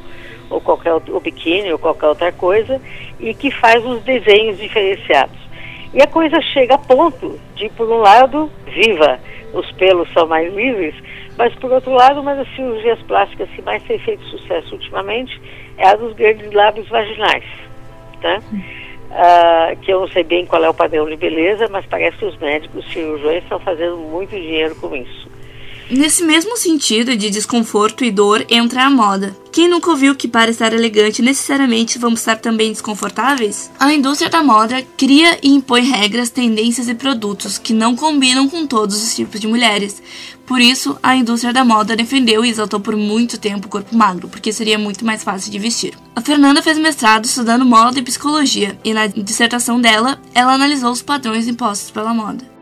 [0.50, 2.82] ou qualquer ou biquíni ou qualquer outra coisa
[3.20, 5.49] e que faz uns desenhos diferenciados.
[5.94, 9.20] E a coisa chega a ponto de, por um lado, viva,
[9.54, 10.94] os pelos são mais livres,
[11.38, 15.42] mas por outro lado, uma das cirurgias plásticas que mais tem feito sucesso ultimamente
[15.78, 17.46] é a dos grandes lábios vaginais,
[18.22, 18.40] tá?
[19.10, 22.26] Uh, que eu não sei bem qual é o padrão de beleza, mas parece que
[22.26, 25.28] os médicos cirurgiões estão fazendo muito dinheiro com isso.
[25.90, 29.36] Nesse mesmo sentido de desconforto e dor entra a moda.
[29.52, 33.72] Quem nunca ouviu que para estar elegante necessariamente vamos estar também desconfortáveis?
[33.80, 38.68] A indústria da moda cria e impõe regras, tendências e produtos que não combinam com
[38.68, 40.00] todos os tipos de mulheres.
[40.46, 44.30] Por isso, a indústria da moda defendeu e exaltou por muito tempo o corpo magro,
[44.30, 45.96] porque seria muito mais fácil de vestir.
[46.16, 51.02] A Fernanda fez mestrado estudando moda e psicologia, e na dissertação dela, ela analisou os
[51.02, 52.59] padrões impostos pela moda.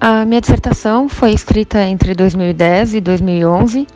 [0.00, 3.86] A minha dissertação foi escrita entre 2010 e 2011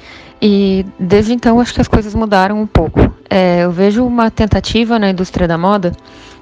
[0.40, 3.14] e desde então acho que as coisas mudaram um pouco.
[3.30, 5.92] É, eu vejo uma tentativa na indústria da moda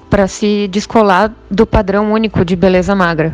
[0.08, 3.32] para se descolar do padrão único de beleza magra,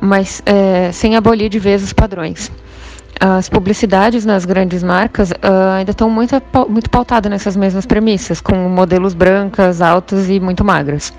[0.00, 2.52] mas é, sem abolir de vez os padrões.
[3.18, 8.54] As publicidades nas grandes marcas uh, ainda estão muito, muito pautadas nessas mesmas premissas, com
[8.54, 11.12] modelos brancas, altos e muito magras.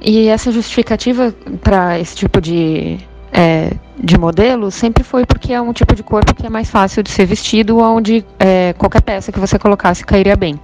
[0.00, 2.98] E essa justificativa para esse tipo de
[3.32, 7.02] é, de modelo sempre foi porque é um tipo de corpo que é mais fácil
[7.02, 10.58] de ser vestido, onde é, qualquer peça que você colocasse cairia bem.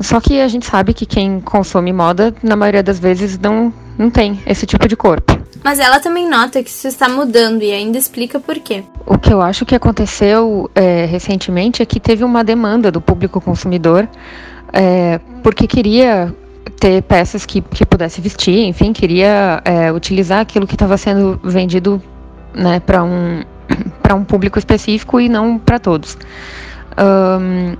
[0.00, 4.10] Só que a gente sabe que quem consome moda, na maioria das vezes, não, não
[4.10, 5.38] tem esse tipo de corpo.
[5.64, 8.84] Mas ela também nota que isso está mudando e ainda explica por quê.
[9.06, 13.40] O que eu acho que aconteceu é, recentemente é que teve uma demanda do público
[13.40, 14.06] consumidor
[14.72, 16.32] é, porque queria
[16.86, 22.00] ter peças que, que pudesse vestir, enfim, queria é, utilizar aquilo que estava sendo vendido
[22.54, 23.42] né, para um,
[24.14, 26.16] um público específico e não para todos.
[26.96, 27.74] Um,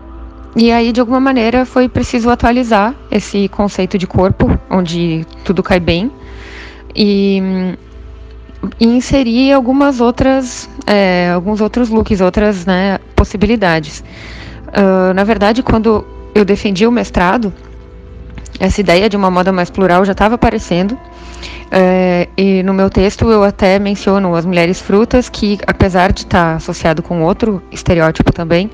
[0.57, 5.79] e aí, de alguma maneira, foi preciso atualizar esse conceito de corpo, onde tudo cai
[5.79, 6.11] bem,
[6.93, 7.41] e,
[8.81, 14.03] e inserir algumas outras, é, alguns outros looks, outras né, possibilidades.
[14.67, 16.05] Uh, na verdade, quando
[16.35, 17.53] eu defendi o mestrado,
[18.59, 20.99] essa ideia de uma moda mais plural já estava aparecendo.
[21.71, 26.51] É, e no meu texto eu até menciono as mulheres frutas, que apesar de estar
[26.51, 28.71] tá associado com outro estereótipo também,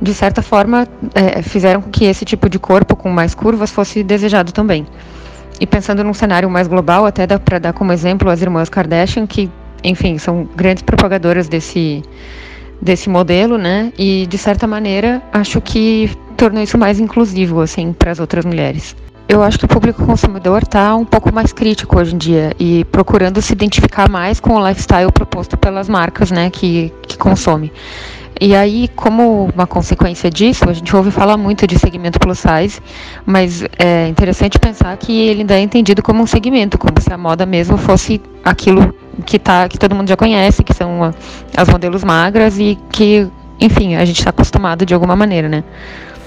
[0.00, 4.02] de certa forma é, fizeram com que esse tipo de corpo com mais curvas fosse
[4.02, 4.86] desejado também.
[5.60, 9.26] E pensando num cenário mais global, até dá para dar como exemplo as irmãs Kardashian,
[9.26, 9.50] que,
[9.82, 12.02] enfim, são grandes propagadoras desse,
[12.82, 13.92] desse modelo, né?
[13.96, 18.96] E de certa maneira acho que tornou isso mais inclusivo, assim, para as outras mulheres
[19.28, 22.84] eu acho que o público consumidor está um pouco mais crítico hoje em dia e
[22.84, 27.72] procurando se identificar mais com o lifestyle proposto pelas marcas né, que, que consome.
[28.40, 32.80] E aí, como uma consequência disso, a gente ouve falar muito de segmento plus size,
[33.24, 37.16] mas é interessante pensar que ele ainda é entendido como um segmento, como se a
[37.16, 38.92] moda mesmo fosse aquilo
[39.24, 41.14] que, tá, que todo mundo já conhece, que são
[41.56, 43.28] as modelos magras e que,
[43.60, 45.62] enfim, a gente está acostumado de alguma maneira, né?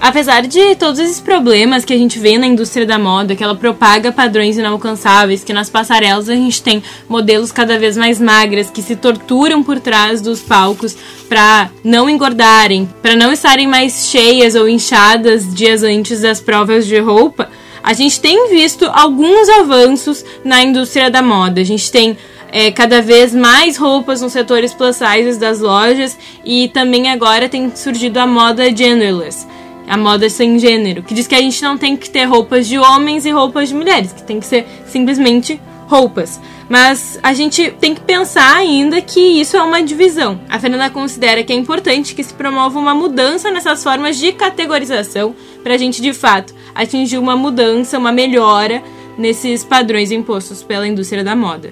[0.00, 3.56] Apesar de todos esses problemas que a gente vê na indústria da moda, que ela
[3.56, 8.80] propaga padrões inalcançáveis, que nas passarelas a gente tem modelos cada vez mais magras que
[8.80, 10.96] se torturam por trás dos palcos
[11.28, 16.98] para não engordarem, para não estarem mais cheias ou inchadas dias antes das provas de
[17.00, 17.50] roupa,
[17.82, 21.60] a gente tem visto alguns avanços na indústria da moda.
[21.60, 22.16] A gente tem
[22.52, 27.74] é, cada vez mais roupas nos setores plus sizes das lojas e também agora tem
[27.74, 29.46] surgido a moda genderless
[29.88, 32.78] a moda sem gênero, que diz que a gente não tem que ter roupas de
[32.78, 36.40] homens e roupas de mulheres, que tem que ser simplesmente roupas.
[36.68, 40.38] Mas a gente tem que pensar ainda que isso é uma divisão.
[40.48, 45.34] A Fernanda considera que é importante que se promova uma mudança nessas formas de categorização
[45.62, 48.82] para a gente de fato atingir uma mudança, uma melhora
[49.16, 51.70] nesses padrões impostos pela indústria da moda.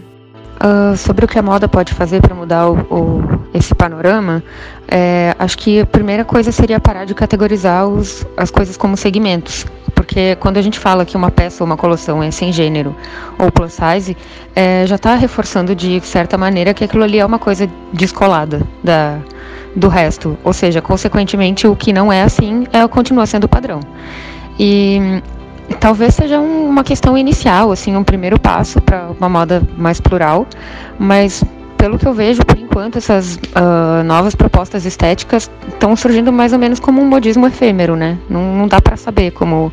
[0.56, 4.42] Uh, sobre o que a moda pode fazer para mudar o, o, esse panorama,
[4.88, 9.66] é, acho que a primeira coisa seria parar de categorizar os, as coisas como segmentos.
[9.94, 12.94] Porque quando a gente fala que uma peça ou uma coleção é sem gênero
[13.38, 14.16] ou plus size,
[14.54, 19.18] é, já está reforçando de certa maneira que aquilo ali é uma coisa descolada da,
[19.74, 20.38] do resto.
[20.44, 23.80] Ou seja, consequentemente, o que não é assim é continua sendo padrão.
[24.58, 25.22] E
[25.80, 30.46] talvez seja um, uma questão inicial, assim, um primeiro passo para uma moda mais plural,
[30.98, 31.42] mas
[31.76, 36.58] pelo que eu vejo, por enquanto, essas uh, novas propostas estéticas estão surgindo mais ou
[36.58, 38.18] menos como um modismo efêmero, né?
[38.28, 39.72] Não, não dá para saber como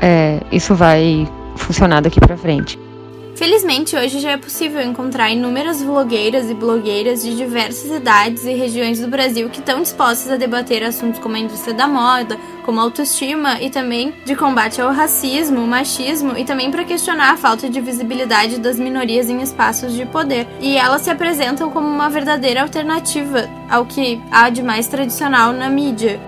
[0.00, 1.26] é, isso vai
[1.56, 2.78] funcionar daqui para frente.
[3.38, 8.98] Felizmente, hoje já é possível encontrar inúmeras vlogueiras e blogueiras de diversas idades e regiões
[8.98, 13.62] do Brasil que estão dispostas a debater assuntos como a indústria da moda, como autoestima
[13.62, 18.58] e também de combate ao racismo, machismo e também para questionar a falta de visibilidade
[18.58, 20.44] das minorias em espaços de poder.
[20.60, 25.70] E elas se apresentam como uma verdadeira alternativa ao que há de mais tradicional na
[25.70, 26.20] mídia.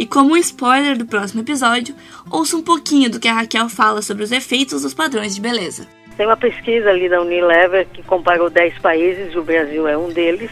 [0.00, 1.94] E como um spoiler do próximo episódio,
[2.30, 5.86] ouça um pouquinho do que a Raquel fala sobre os efeitos dos padrões de beleza.
[6.16, 10.08] Tem uma pesquisa ali da Unilever que comparou 10 países, e o Brasil é um
[10.08, 10.50] deles,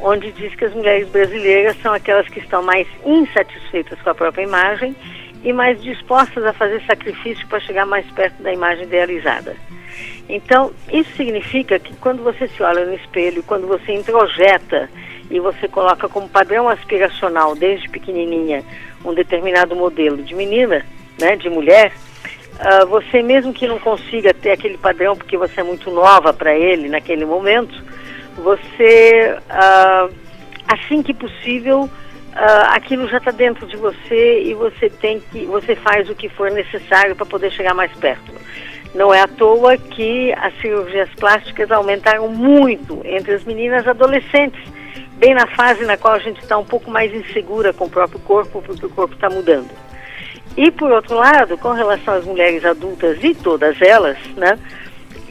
[0.00, 4.44] onde diz que as mulheres brasileiras são aquelas que estão mais insatisfeitas com a própria
[4.44, 4.96] imagem
[5.44, 9.56] e mais dispostas a fazer sacrifício para chegar mais perto da imagem idealizada.
[10.26, 14.88] Então, isso significa que quando você se olha no espelho, quando você introjeta
[15.30, 18.64] e você coloca como padrão aspiracional desde pequenininha
[19.04, 20.84] um determinado modelo de menina,
[21.18, 21.92] né, de mulher,
[22.58, 26.54] uh, você mesmo que não consiga ter aquele padrão porque você é muito nova para
[26.54, 27.82] ele naquele momento,
[28.36, 30.12] você uh,
[30.66, 31.90] assim que possível uh,
[32.70, 36.50] aquilo já está dentro de você e você tem que você faz o que for
[36.50, 38.32] necessário para poder chegar mais perto.
[38.92, 44.60] Não é à toa que as cirurgias plásticas aumentaram muito entre as meninas adolescentes
[45.20, 48.18] bem na fase na qual a gente está um pouco mais insegura com o próprio
[48.20, 49.68] corpo, porque o corpo está mudando.
[50.56, 54.58] E por outro lado, com relação às mulheres adultas e todas elas, né,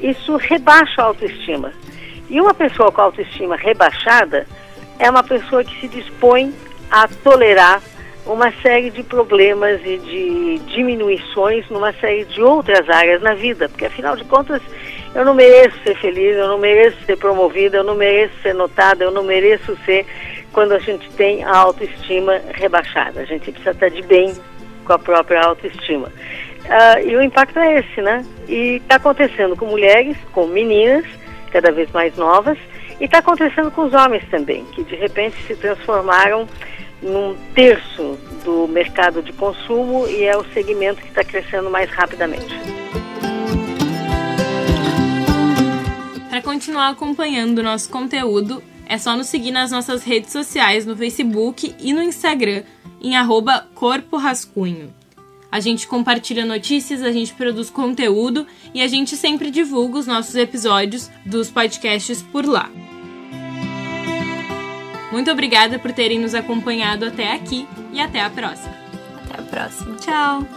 [0.02, 1.74] isso rebaixa a autoestima.
[2.30, 4.46] E uma pessoa com autoestima rebaixada
[5.00, 6.54] é uma pessoa que se dispõe
[6.92, 7.82] a tolerar
[8.28, 13.86] uma série de problemas e de diminuições numa série de outras áreas na vida, porque
[13.86, 14.62] afinal de contas
[15.16, 19.04] eu não mereço ser feliz, eu não mereço ser promovida, eu não mereço ser notada,
[19.04, 20.06] eu não mereço ser
[20.52, 23.22] quando a gente tem a autoestima rebaixada.
[23.22, 24.34] A gente precisa estar de bem
[24.86, 26.08] com a própria autoestima.
[26.08, 28.24] Uh, e o impacto é esse, né?
[28.48, 31.06] E está acontecendo com mulheres, com meninas,
[31.52, 32.58] cada vez mais novas,
[33.00, 36.48] e está acontecendo com os homens também, que de repente se transformaram
[37.02, 42.60] num terço do mercado de consumo e é o segmento que está crescendo mais rapidamente.
[46.40, 50.96] Para continuar acompanhando o nosso conteúdo, é só nos seguir nas nossas redes sociais no
[50.96, 52.64] Facebook e no Instagram
[53.02, 54.94] em arroba Corpo Rascunho.
[55.52, 60.34] A gente compartilha notícias, a gente produz conteúdo e a gente sempre divulga os nossos
[60.36, 62.70] episódios dos podcasts por lá.
[65.12, 68.74] Muito obrigada por terem nos acompanhado até aqui e até a próxima.
[69.26, 69.96] Até a próxima.
[69.98, 70.48] Tchau!